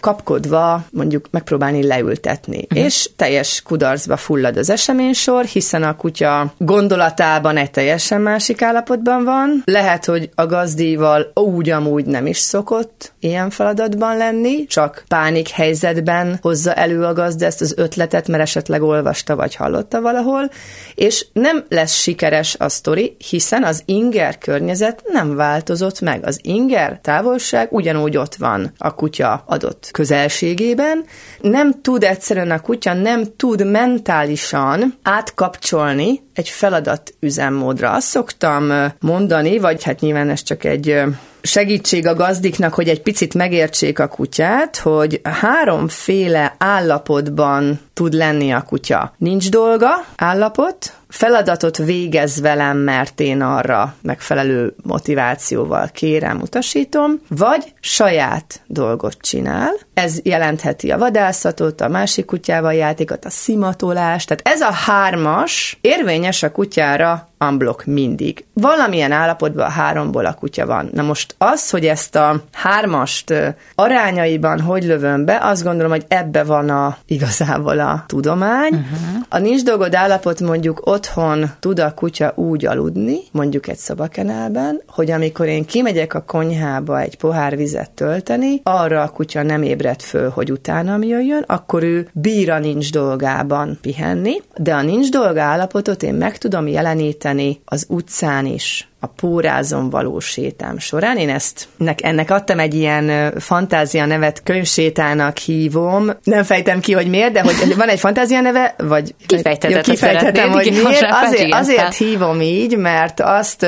[0.06, 2.58] kapkodva mondjuk megpróbálni leültetni.
[2.58, 2.86] Uh-huh.
[2.86, 9.62] És teljes kudarcba fullad az eseménysor, hiszen a kutya gondolatában egy teljesen másik állapotban van.
[9.65, 16.38] Lehet, hogy a gazdival úgy amúgy nem is szokott ilyen feladatban lenni, csak pánik helyzetben
[16.41, 20.50] hozza elő a gazda ezt az ötletet, mert esetleg olvasta vagy hallotta valahol,
[20.96, 26.26] és nem lesz sikeres a sztori, hiszen az inger környezet nem változott meg.
[26.26, 31.05] Az inger távolság ugyanúgy ott van a kutya adott közelségében,
[31.41, 37.91] nem tud egyszerűen a kutya, nem tud mentálisan átkapcsolni egy feladat üzemmódra.
[37.91, 41.01] Azt szoktam mondani, vagy hát nyilván ez csak egy
[41.41, 48.62] segítség a gazdiknak, hogy egy picit megértsék a kutyát, hogy háromféle állapotban tud lenni a
[48.62, 49.13] kutya.
[49.17, 58.62] Nincs dolga, állapot, feladatot végez velem, mert én arra megfelelő motivációval kérem, utasítom, vagy saját
[58.67, 59.73] dolgot csinál.
[59.93, 64.27] Ez jelentheti a vadászatot, a másik kutyával játékot, a szimatolást.
[64.27, 68.45] Tehát ez a hármas érvényes a kutyára unblock mindig.
[68.53, 70.89] Valamilyen állapotban a háromból a kutya van.
[70.93, 73.34] Na most az, hogy ezt a hármast
[73.75, 78.74] arányaiban hogy lövöm be, azt gondolom, hogy ebbe van a igazából a tudomány.
[78.74, 79.24] Uh-huh.
[79.30, 85.12] A nincs dolgod állapot mondjuk otthon tud a kutya úgy aludni, mondjuk egy szobakenelben, hogy
[85.12, 90.30] amikor én kimegyek a konyhába egy pohár vizet tölteni, arra a kutya nem ébred föl,
[90.30, 96.04] hogy utánam jöjjön, akkor ő bír a nincs dolgában pihenni, de a nincs dolga állapotot
[96.04, 101.18] én meg tudom jeleníteni az utcán is, a pórázon való sétám során.
[101.18, 106.12] Én ezt, ennek, adtam egy ilyen fantázia nevet, könyvsétának hívom.
[106.23, 110.71] Nem fejtem ki, hogy miért, de hogy van egy fantázia neve, vagy kifejtetem, kifejtetem hogy
[110.71, 111.06] miért.
[111.12, 113.67] Azért, azért hívom így, mert azt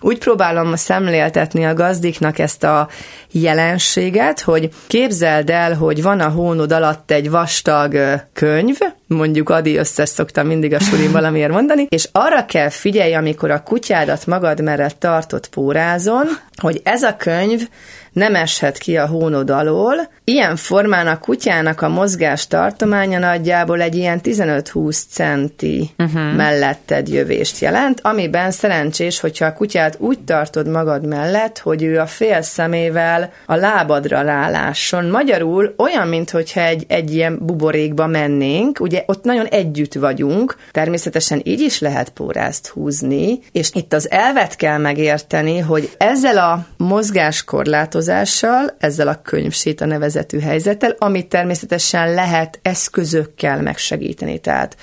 [0.00, 2.88] úgy próbálom szemléltetni a gazdiknak ezt a
[3.40, 7.96] jelenséget, hogy képzeld el, hogy van a hónod alatt egy vastag
[8.32, 13.50] könyv, mondjuk Adi összes szoktam mindig a sulim valamiért mondani, és arra kell figyelj, amikor
[13.50, 16.26] a kutyádat magad mellett tartott pórázon,
[16.56, 17.68] hogy ez a könyv
[18.16, 20.08] nem eshet ki a hónod alól.
[20.24, 26.34] Ilyen formán a kutyának a mozgás tartománya nagyjából egy ilyen 15-20 centi uh-huh.
[26.34, 32.06] melletted jövést jelent, amiben szerencsés, hogyha a kutyát úgy tartod magad mellett, hogy ő a
[32.06, 35.04] fél szemével a lábadra rálásson.
[35.04, 41.60] Magyarul olyan, mintha egy, egy ilyen buborékba mennénk, ugye ott nagyon együtt vagyunk, természetesen így
[41.60, 48.76] is lehet pórázt húzni, és itt az elvet kell megérteni, hogy ezzel a mozgáskorlátozás változással,
[48.78, 54.38] ezzel a könyvséta nevezetű helyzettel, amit természetesen lehet eszközökkel megsegíteni.
[54.38, 54.76] Tehát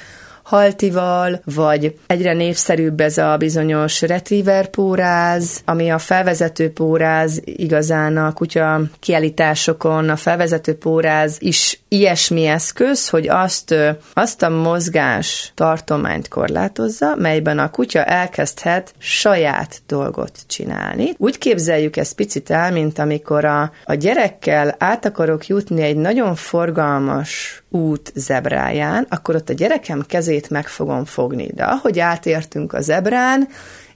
[0.43, 8.33] haltival, vagy egyre népszerűbb ez a bizonyos retriever póráz, ami a felvezető póráz igazán a
[8.33, 13.75] kutya kiállításokon, a felvezető póráz is ilyesmi eszköz, hogy azt,
[14.13, 21.13] azt a mozgás tartományt korlátozza, melyben a kutya elkezdhet saját dolgot csinálni.
[21.17, 26.35] Úgy képzeljük ezt picit el, mint amikor a, a gyerekkel át akarok jutni egy nagyon
[26.35, 31.47] forgalmas út zebráján, akkor ott a gyerekem kezét meg fogom fogni.
[31.53, 33.47] De ahogy átértünk a zebrán,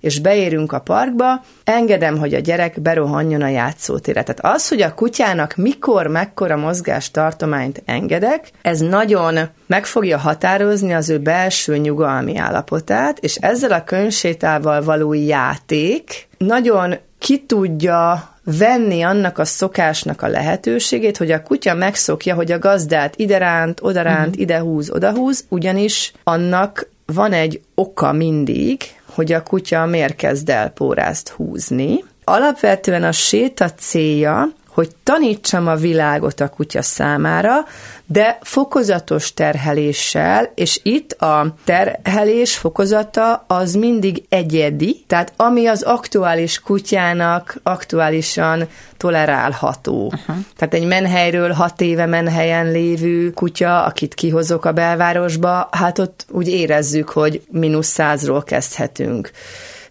[0.07, 4.23] és beérünk a parkba, engedem, hogy a gyerek berohanjon a játszótérre.
[4.23, 10.93] Tehát az, hogy a kutyának mikor, mekkora mozgás tartományt engedek, ez nagyon meg fogja határozni
[10.93, 19.01] az ő belső nyugalmi állapotát, és ezzel a könyvsétával való játék nagyon ki tudja venni
[19.01, 24.41] annak a szokásnak a lehetőségét, hogy a kutya megszokja, hogy a gazdát ideránt, odaránt, uh-huh.
[24.41, 28.81] idehúz, odahúz, ugyanis annak van egy oka mindig,
[29.17, 32.03] hogy a kutya miért kezd el pórázt húzni.
[32.23, 37.65] Alapvetően a séta célja, hogy tanítsam a világot a kutya számára,
[38.05, 46.59] de fokozatos terheléssel, és itt a terhelés fokozata az mindig egyedi, tehát ami az aktuális
[46.59, 48.67] kutyának aktuálisan
[48.97, 50.05] tolerálható.
[50.05, 50.35] Uh-huh.
[50.57, 56.47] Tehát egy menhelyről hat éve menhelyen lévő kutya, akit kihozok a belvárosba, hát ott úgy
[56.47, 59.31] érezzük, hogy mínusz százról kezdhetünk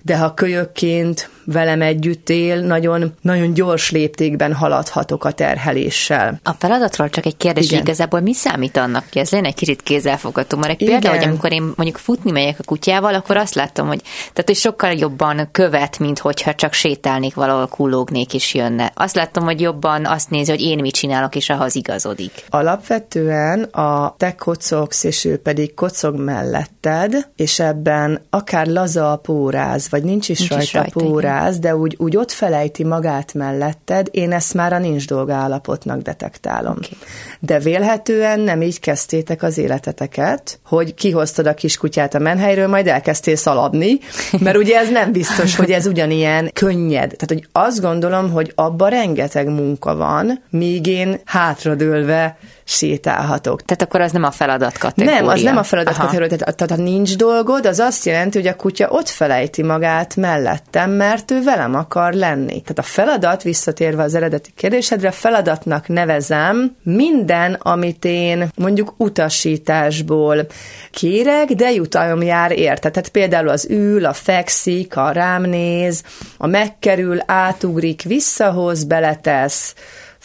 [0.06, 6.40] de ha kölyökként velem együtt él, nagyon, nagyon gyors léptékben haladhatok a terheléssel.
[6.42, 7.80] A feladatról csak egy kérdés, Igen.
[7.80, 10.58] igazából mi számít annak, hogy ez lenne egy kicsit kézzelfogható?
[10.58, 14.00] Mert egy példa, hogy amikor én mondjuk futni megyek a kutyával, akkor azt látom, hogy,
[14.02, 18.92] tehát, hogy sokkal jobban követ, mint hogyha csak sétálnék valahol, kullógnék és jönne.
[18.94, 22.44] Azt látom, hogy jobban azt nézi, hogy én mit csinálok, és ahhoz igazodik.
[22.48, 29.90] Alapvetően a te kocogsz, és ő pedig kocog melletted, és ebben akár laza a póráz,
[29.90, 34.08] vagy nincs is nincs rajta, is rajta póráz, de úgy, úgy ott felejti magát melletted,
[34.10, 36.76] én ezt már a nincs dolga állapotnak detektálom.
[36.76, 36.98] Okay.
[37.40, 43.36] De vélhetően nem így kezdtétek az életeteket, hogy kihoztad a kiskutyát a menhelyről, majd elkezdtél
[43.36, 43.98] szaladni,
[44.38, 47.14] mert ugye ez nem biztos, hogy ez ugyanilyen könnyed.
[47.16, 52.36] Tehát, hogy azt gondolom, hogy abba rengeteg munka van, míg én hátradőlve
[52.68, 53.62] sétálhatok.
[53.62, 55.20] Tehát akkor az nem a feladat kategória.
[55.20, 56.04] Nem, az nem a feladat Aha.
[56.04, 56.36] kategória.
[56.36, 60.90] Tehát, tehát ha nincs dolgod, az azt jelenti, hogy a kutya ott felejti magát mellettem,
[60.90, 62.60] mert ő velem akar lenni.
[62.60, 70.46] Tehát a feladat, visszatérve az eredeti kérdésedre, feladatnak nevezem minden, amit én mondjuk utasításból
[70.90, 72.90] kérek, de jutalom jár érte.
[72.90, 76.02] Tehát például az ül, a fekszik, a rám néz,
[76.36, 79.74] a megkerül, átugrik, visszahoz, beletesz,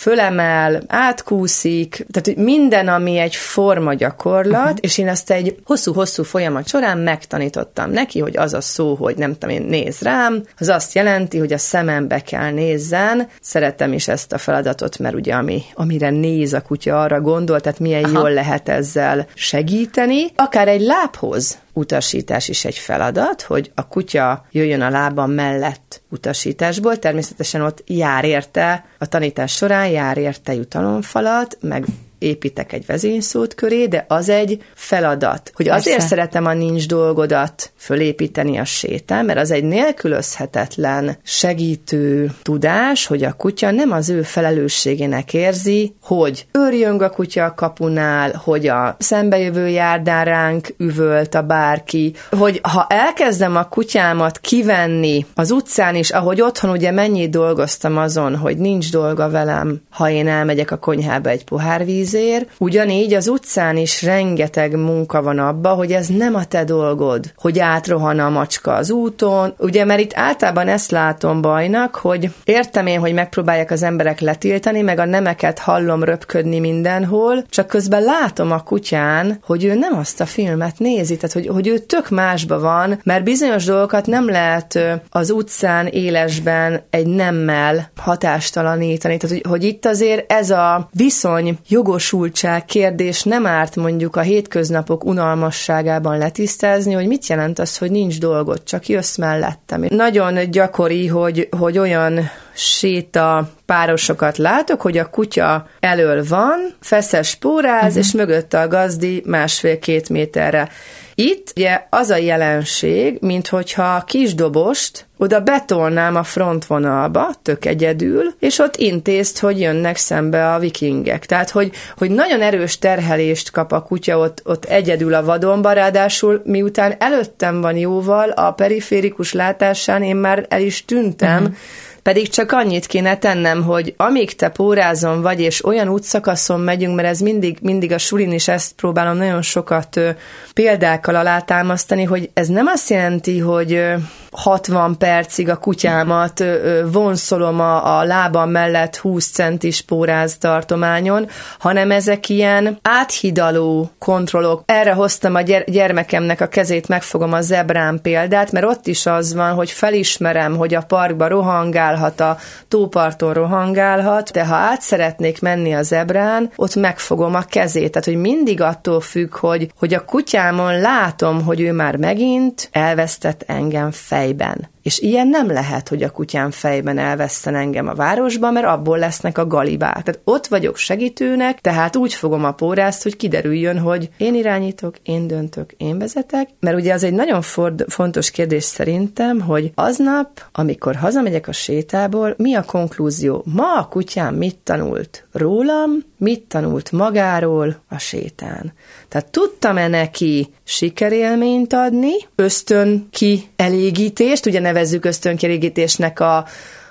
[0.02, 4.78] fölemel, átkúszik, tehát minden, ami egy forma gyakorlat, uh-huh.
[4.80, 9.38] és én ezt egy hosszú-hosszú folyamat során megtanítottam neki, hogy az a szó, hogy nem
[9.38, 13.28] tudom én, néz rám, az azt jelenti, hogy a szemembe kell nézzen.
[13.42, 17.80] Szeretem is ezt a feladatot, mert ugye ami, amire néz a kutya, arra gondol, tehát
[17.80, 18.20] milyen Aha.
[18.20, 20.26] jól lehet ezzel segíteni.
[20.36, 27.00] Akár egy lábhoz utasítás is egy feladat, hogy a kutya jöjjön a lábam mellett utasításból,
[27.00, 31.86] természetesen ott jár érte, a tanítás során jár érte jutalomfalat, meg
[32.22, 35.52] építek egy vezényszót köré, de az egy feladat.
[35.54, 35.90] Hogy Persze.
[35.90, 43.24] azért szeretem a nincs dolgodat fölépíteni a sétán, mert az egy nélkülözhetetlen segítő tudás, hogy
[43.24, 48.96] a kutya nem az ő felelősségének érzi, hogy őrjöng a kutya a kapunál, hogy a
[49.00, 56.10] szembejövő járdán ránk üvölt a bárki, hogy ha elkezdem a kutyámat kivenni az utcán is,
[56.10, 61.30] ahogy otthon ugye mennyit dolgoztam azon, hogy nincs dolga velem, ha én elmegyek a konyhába
[61.30, 66.36] egy pohár víz pénzért, ugyanígy az utcán is rengeteg munka van abba, hogy ez nem
[66.36, 71.42] a te dolgod, hogy átrohan a macska az úton, ugye, mert itt általában ezt látom
[71.42, 77.46] bajnak, hogy értem én, hogy megpróbálják az emberek letiltani, meg a nemeket hallom röpködni mindenhol,
[77.50, 81.68] csak közben látom a kutyán, hogy ő nem azt a filmet nézi, tehát hogy, hogy
[81.68, 89.18] ő tök másba van, mert bizonyos dolgokat nem lehet az utcán élesben egy nemmel hatástalanítani,
[89.18, 94.22] tehát hogy, hogy itt azért ez a viszony jogos jogosultság kérdés nem árt mondjuk a
[94.22, 99.86] hétköznapok unalmasságában letisztázni, hogy mit jelent az, hogy nincs dolgot, csak jössz mellettem.
[99.90, 107.84] Nagyon gyakori, hogy, hogy olyan séta párosokat látok, hogy a kutya elől van, feszes spóráz,
[107.84, 107.98] uh-huh.
[107.98, 110.70] és mögötte a gazdi másfél-két méterre.
[111.16, 118.34] Itt ugye az a jelenség, mint hogyha a kisdobost oda betolnám a frontvonalba, tök egyedül,
[118.40, 121.26] és ott intézt, hogy jönnek szembe a vikingek.
[121.26, 126.42] Tehát, hogy, hogy nagyon erős terhelést kap a kutya ott, ott egyedül a vadonba, ráadásul
[126.46, 131.56] miután előttem van jóval, a periférikus látásán én már el is tűntem, uh-huh
[132.04, 137.08] pedig csak annyit kéne tennem, hogy amíg te pórázon vagy, és olyan útszakaszon megyünk, mert
[137.08, 140.10] ez mindig, mindig a sulin is ezt próbálom nagyon sokat ö,
[140.54, 143.94] példákkal alátámasztani, hogy ez nem azt jelenti, hogy ö,
[144.32, 151.28] 60 percig a kutyámat ö, vonszolom a, a lábam mellett 20 centis póráz tartományon,
[151.60, 154.64] hanem ezek ilyen áthidaló kontrollok.
[154.66, 159.34] Erre hoztam a gyere- gyermekemnek a kezét, megfogom a zebrán példát, mert ott is az
[159.34, 162.38] van, hogy felismerem, hogy a parkba rohangál, rohangálhat, a
[162.68, 167.92] tóparton rohangálhat, de ha át szeretnék menni a zebrán, ott megfogom a kezét.
[167.92, 173.44] Tehát, hogy mindig attól függ, hogy, hogy a kutyámon látom, hogy ő már megint elvesztett
[173.48, 174.70] engem fejben.
[174.84, 179.38] És ilyen nem lehet, hogy a kutyám fejben elveszten engem a városba, mert abból lesznek
[179.38, 180.04] a galibák.
[180.04, 185.28] Tehát ott vagyok segítőnek, tehát úgy fogom a pórázt, hogy kiderüljön, hogy én irányítok, én
[185.28, 190.96] döntök, én vezetek, mert ugye az egy nagyon ford, fontos kérdés szerintem, hogy aznap, amikor
[190.96, 193.44] hazamegyek a sétából, mi a konklúzió?
[193.46, 198.74] Ma a kutyám mit tanult rólam, mit tanult magáról a sétán.
[199.08, 206.46] Tehát tudtam-e neki sikerélményt adni, ösztön kielégítést, ugye nevezzük ösztönkielégítésnek a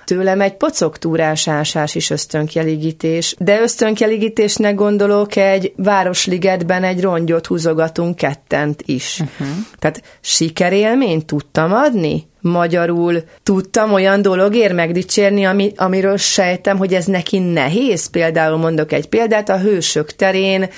[0.05, 8.83] tőlem egy pocogtúrás ásás is ösztönkielégítés, de ösztönkielégítésnek gondolok egy Városligetben egy rongyot húzogatunk kettent
[8.87, 9.21] is.
[9.21, 9.57] Uh-huh.
[9.79, 12.29] Tehát sikerélményt tudtam adni?
[12.41, 18.07] Magyarul tudtam olyan dologért megdicsérni, ami, amiről sejtem, hogy ez neki nehéz.
[18.07, 20.69] Például mondok egy példát, a hősök terén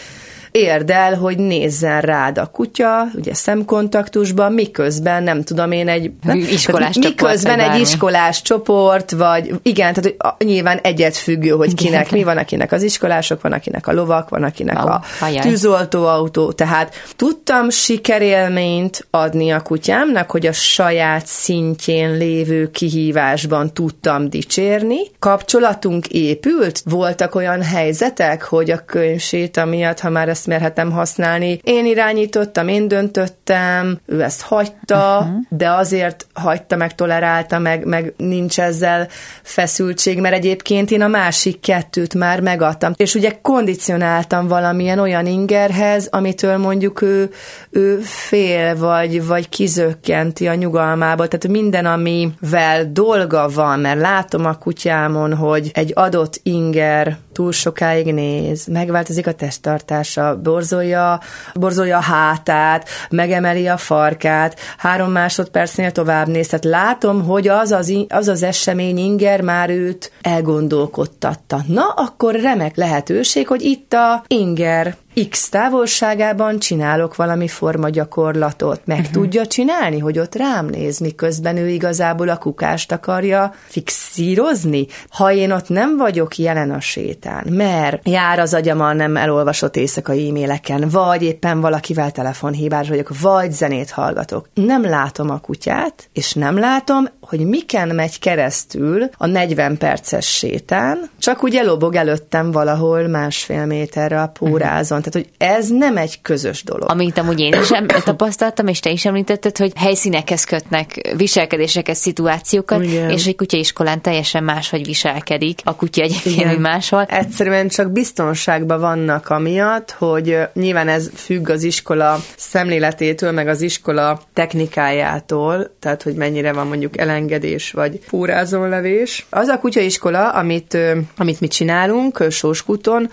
[0.52, 6.94] érdel, hogy nézzen rád a kutya, ugye szemkontaktusban, miközben nem tudom én egy nem, iskolás
[6.94, 12.22] csoport, miközben egy iskolás csoport, vagy igen, tehát hogy nyilván egyet függő, hogy kinek mi
[12.22, 15.40] van, akinek az iskolások, van akinek a lovak, van akinek oh, a ajaj.
[15.40, 24.98] tűzoltóautó, tehát tudtam sikerélményt adni a kutyámnak, hogy a saját szintjén lévő kihívásban tudtam dicsérni.
[25.18, 31.60] Kapcsolatunk épült, voltak olyan helyzetek, hogy a könyvsét, amiatt, ha már ezt ezt merhetem használni.
[31.62, 35.42] Én irányítottam, én döntöttem, ő ezt hagyta, uh-huh.
[35.48, 39.08] de azért hagyta, meg tolerálta, meg, meg nincs ezzel
[39.42, 42.92] feszültség, mert egyébként én a másik kettőt már megadtam.
[42.96, 47.30] És ugye kondicionáltam valamilyen olyan ingerhez, amitől mondjuk ő,
[47.70, 51.26] ő fél, vagy, vagy kizökkenti a nyugalmába.
[51.28, 58.14] Tehát minden, amivel dolga van, mert látom a kutyámon, hogy egy adott inger túl sokáig
[58.14, 61.20] néz, megváltozik a testtartása, borzolja,
[61.54, 66.46] borzolja a hátát, megemeli a farkát, három másodpercnél tovább néz.
[66.48, 71.60] Tehát látom, hogy az az, az, az esemény inger már őt elgondolkodtatta.
[71.66, 74.96] Na, akkor remek lehetőség, hogy itt a inger
[75.30, 78.80] X távolságában csinálok valami forma gyakorlatot.
[78.84, 79.12] Meg uh-huh.
[79.12, 84.86] tudja csinálni, hogy ott rám néz, miközben ő igazából a kukást akarja fixírozni.
[85.08, 90.28] Ha én ott nem vagyok jelen a sétán, mert jár az agyam nem elolvasott éjszakai
[90.28, 94.48] e-maileken, vagy éppen valakivel telefonhívás vagyok, vagy zenét hallgatok.
[94.54, 101.10] Nem látom a kutyát, és nem látom, hogy miken megy keresztül a 40 perces sétán,
[101.18, 104.98] csak ugye lobog előttem valahol másfél méterre a pórázon.
[104.98, 105.01] Uh-huh.
[105.02, 106.90] Tehát, hogy ez nem egy közös dolog.
[106.90, 107.68] Amit amúgy én is
[108.04, 113.10] tapasztaltam, és te is említetted, hogy helyszínekhez kötnek viselkedéseket, szituációkat, Igen.
[113.10, 117.04] és egy kutyaiskolán teljesen máshogy viselkedik a kutya egyébként, máshol.
[117.04, 124.20] Egyszerűen csak biztonságban vannak amiatt, hogy nyilván ez függ az iskola szemléletétől, meg az iskola
[124.32, 129.26] technikájától, tehát hogy mennyire van mondjuk elengedés vagy fúrázonlevés.
[129.30, 130.78] Az a kutyaiskola, amit,
[131.16, 133.10] amit mi csinálunk Sóskuton,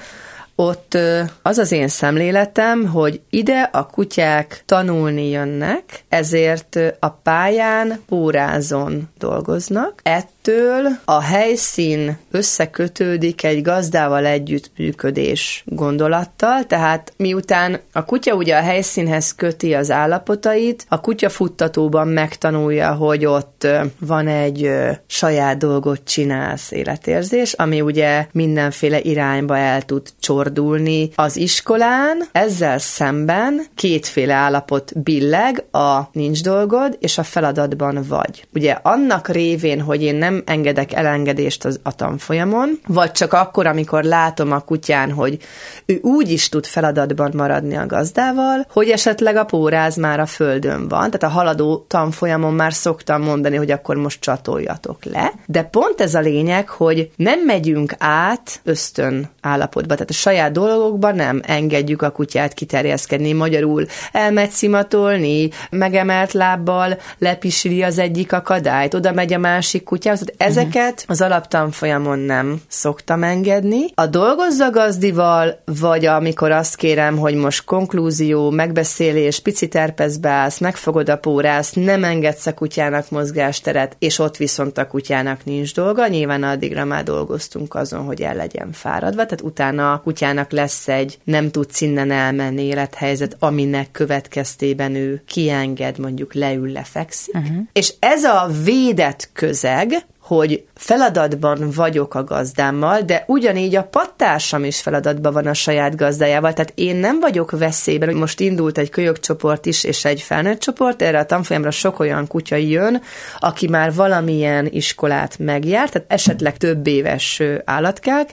[0.60, 0.97] ott
[1.41, 10.01] az az én szemléletem, hogy ide a kutyák tanulni jönnek, ezért a pályán pórázon dolgoznak.
[10.42, 19.36] Ettől a helyszín összekötődik egy gazdával együttműködés gondolattal, tehát miután a kutya ugye a helyszínhez
[19.36, 23.68] köti az állapotait, a kutya futtatóban megtanulja, hogy ott
[24.00, 24.72] van egy
[25.08, 32.78] saját dolgot csinálsz életérzés, ami ugye mindenféle irányba el tud csor fordulni az iskolán, ezzel
[32.78, 38.48] szemben kétféle állapot billeg, a nincs dolgod, és a feladatban vagy.
[38.54, 44.04] Ugye annak révén, hogy én nem engedek elengedést az, a tanfolyamon, vagy csak akkor, amikor
[44.04, 45.38] látom a kutyán, hogy
[45.86, 50.88] ő úgy is tud feladatban maradni a gazdával, hogy esetleg a póráz már a földön
[50.88, 56.02] van, tehát a haladó tanfolyamon már szoktam mondani, hogy akkor most csatoljatok le, de pont
[56.02, 62.02] ez a lényeg, hogy nem megyünk át ösztön állapotba, tehát a saját dolgokban nem engedjük
[62.02, 63.34] a kutyát kiterjeszkedni.
[63.34, 70.19] Magyarul elmegy szimatolni, megemelt lábbal lepisili az egyik akadályt, oda megy a másik kutyához.
[70.38, 73.86] Ezeket az alaptanfolyamon nem szoktam engedni.
[73.94, 81.10] A dolgozza gazdival, vagy amikor azt kérem, hogy most konklúzió, megbeszélés, pici terpezbe állsz, megfogod
[81.10, 86.08] a pórász, nem engedsz a kutyának mozgásteret, és ott viszont a kutyának nincs dolga.
[86.08, 90.88] Nyilván addigra már dolgoztunk azon, hogy el legyen fáradva, tehát utána a kutyának kutyának lesz
[90.88, 97.36] egy nem tudsz innen elmenni élethelyzet, aminek következtében ő kienged, mondjuk leül, lefekszik.
[97.36, 97.58] Uh-huh.
[97.74, 104.82] És ez a védett közeg, hogy feladatban vagyok a gazdámmal, de ugyanígy a pattársam is
[104.82, 109.66] feladatban van a saját gazdájával, tehát én nem vagyok veszélyben, hogy most indult egy kölyökcsoport
[109.66, 113.02] is, és egy felnőtt csoport, erre a tanfolyamra sok olyan kutya jön,
[113.40, 118.30] aki már valamilyen iskolát megjárt, tehát esetleg több éves állatkák,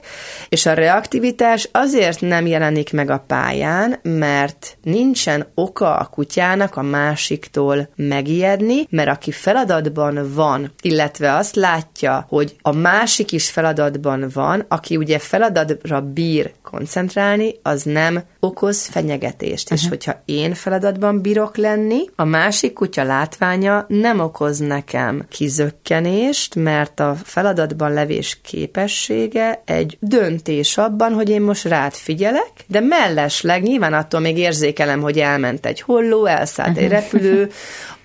[0.49, 6.81] és a reaktivitás azért nem jelenik meg a pályán, mert nincsen oka a kutyának a
[6.81, 11.85] másiktól megijedni, mert aki feladatban van, illetve azt látja,
[12.27, 19.71] hogy a másik is feladatban van, aki ugye feladatra bír koncentrálni, az nem okoz fenyegetést.
[19.71, 19.83] Uh-huh.
[19.83, 26.99] És hogyha én feladatban bírok lenni, a másik kutya látványa nem okoz nekem kizökkenést, mert
[26.99, 33.93] a feladatban levés képessége egy döntés abban, hogy én most rád figyelek, de mellesleg nyilván
[33.93, 36.83] attól még érzékelem, hogy elment egy holló, elszállt uh-huh.
[36.83, 37.49] egy repülő,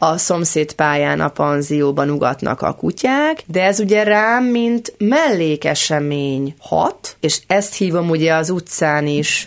[0.05, 7.17] a szomszéd pályán a panzióban ugatnak a kutyák, de ez ugye rám, mint mellékesemény hat,
[7.21, 9.45] és ezt hívom ugye az utcán is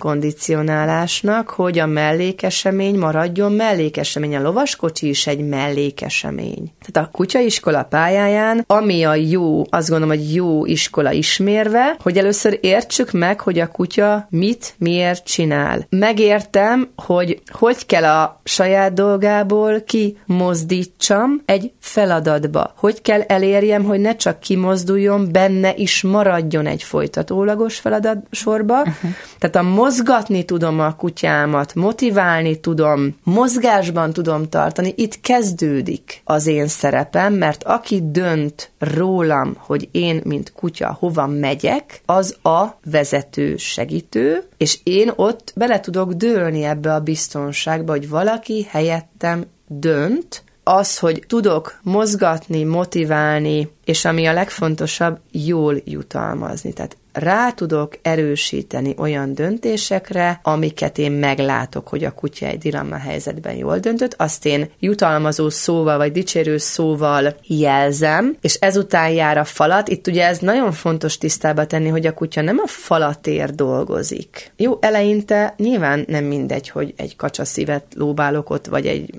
[0.85, 4.35] kondicionálásnak, hogy a mellékesemény maradjon mellékesemény.
[4.35, 6.71] A lovaskocsi is egy mellékesemény.
[6.85, 12.57] Tehát a kutyaiskola pályáján, ami a jó, azt gondolom, hogy jó iskola ismérve, hogy először
[12.61, 15.87] értsük meg, hogy a kutya mit, miért csinál.
[15.89, 22.73] Megértem, hogy hogy kell a saját dolgából ki mozdítsam egy feladatba.
[22.77, 28.79] Hogy kell elérjem, hogy ne csak kimozduljon, benne is maradjon egy folytatólagos feladat sorba.
[28.79, 29.11] Uh-huh.
[29.39, 36.67] Tehát a mozgatni tudom a kutyámat, motiválni tudom, mozgásban tudom tartani, itt kezdődik az én
[36.67, 44.43] szerepem, mert aki dönt rólam, hogy én, mint kutya, hova megyek, az a vezető segítő,
[44.57, 51.23] és én ott bele tudok dőlni ebbe a biztonságba, hogy valaki helyettem dönt, az, hogy
[51.27, 56.73] tudok mozgatni, motiválni, és ami a legfontosabb, jól jutalmazni.
[56.73, 63.55] Tehát rá tudok erősíteni olyan döntésekre, amiket én meglátok, hogy a kutya egy dilemma helyzetben
[63.55, 69.87] jól döntött, azt én jutalmazó szóval vagy dicsérő szóval jelzem, és ezután jár a falat.
[69.87, 74.51] Itt ugye ez nagyon fontos tisztába tenni, hogy a kutya nem a falatért dolgozik.
[74.57, 79.09] Jó, eleinte nyilván nem mindegy, hogy egy kacsa szívet lóbálok ott, vagy egy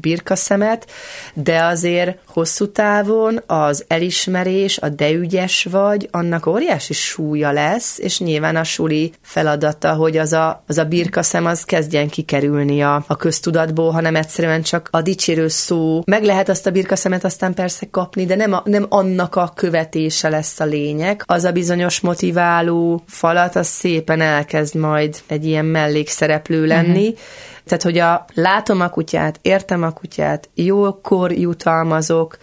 [0.00, 0.90] birka szemet,
[1.34, 8.18] de azért hosszú távon az elismerés, a de ügyes vagy, annak óriási súlya lesz, és
[8.18, 13.04] nyilván a suli feladata, hogy az a, az a birka szem az kezdjen kikerülni a,
[13.06, 16.02] a köztudatból, hanem egyszerűen csak a dicsérő szó.
[16.06, 19.52] Meg lehet azt a birka szemet aztán persze kapni, de nem, a, nem annak a
[19.54, 21.22] követése lesz a lényeg.
[21.26, 27.18] Az a bizonyos motiváló falat, az szépen elkezd majd egy ilyen mellékszereplő lenni, uh-huh
[27.64, 32.38] tehát, hogy a látom a kutyát, értem a kutyát, jókor jutalmazok,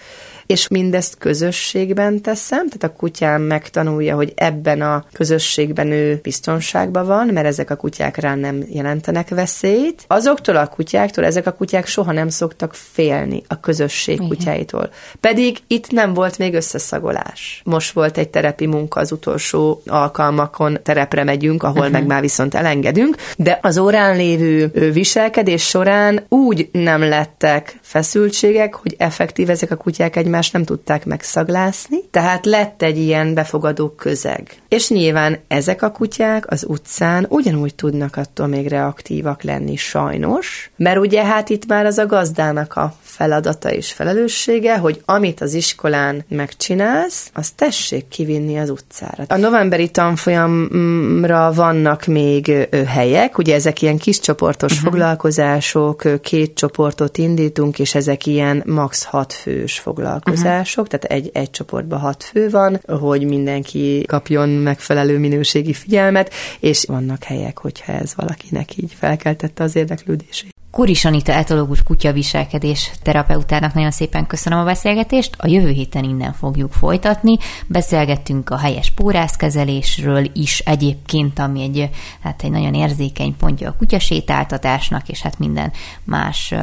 [0.45, 7.27] és mindezt közösségben teszem, tehát a kutyám megtanulja, hogy ebben a közösségben ő biztonságban van,
[7.27, 10.03] mert ezek a kutyák rá nem jelentenek veszélyt.
[10.07, 14.27] Azoktól a kutyáktól ezek a kutyák soha nem szoktak félni a közösség Igen.
[14.27, 14.89] kutyáitól.
[15.19, 17.61] Pedig itt nem volt még összeszagolás.
[17.65, 21.91] Most volt egy terepi munka az utolsó alkalmakon, terepre megyünk, ahol uh-huh.
[21.91, 28.95] meg már viszont elengedünk, de az órán lévő viselkedés során úgy nem lettek feszültségek, hogy
[28.97, 34.61] effektív ezek a kutyák egymás egymást nem tudták megszaglászni, tehát lett egy ilyen befogadó közeg.
[34.67, 40.97] És nyilván ezek a kutyák az utcán ugyanúgy tudnak attól még reaktívak lenni sajnos, mert
[40.97, 46.25] ugye hát itt már az a gazdának a feladata és felelőssége, hogy amit az iskolán
[46.27, 49.23] megcsinálsz, azt tessék kivinni az utcára.
[49.27, 54.89] A novemberi tanfolyamra vannak még helyek, ugye ezek ilyen kis csoportos uh-huh.
[54.89, 59.03] foglalkozások, két csoportot indítunk, és ezek ilyen max.
[59.03, 60.87] hat fős foglalkozások, uh-huh.
[60.87, 67.23] tehát egy, egy csoportban hat fő van, hogy mindenki kapjon megfelelő minőségi figyelmet, és vannak
[67.23, 70.59] helyek, hogyha ez valakinek így felkeltette az érdeklődését.
[70.71, 75.35] Kuris Anita etológus kutyaviselkedés terapeutának nagyon szépen köszönöm a beszélgetést.
[75.37, 77.37] A jövő héten innen fogjuk folytatni.
[77.67, 81.89] Beszélgettünk a helyes pórászkezelésről is egyébként, ami egy,
[82.23, 85.71] hát egy nagyon érzékeny pontja a kutyasétáltatásnak, és hát minden
[86.03, 86.53] más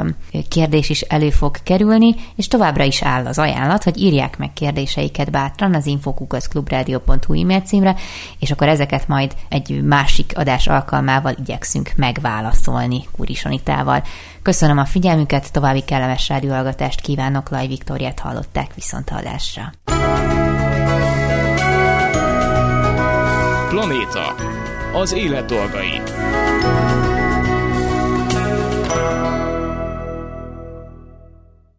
[0.48, 5.30] kérdés is elő fog kerülni, és továbbra is áll az ajánlat, hogy írják meg kérdéseiket
[5.30, 7.96] bátran az infokukaszklubradio.hu e-mail címre,
[8.38, 13.97] és akkor ezeket majd egy másik adás alkalmával igyekszünk megválaszolni Kuris Anitával.
[14.42, 19.72] Köszönöm a figyelmüket, további kellemes rádióhallgatást kívánok, Laj Viktoriát hallották viszont hallásra.
[23.68, 24.34] Planéta.
[24.92, 26.00] Az élet dolgai.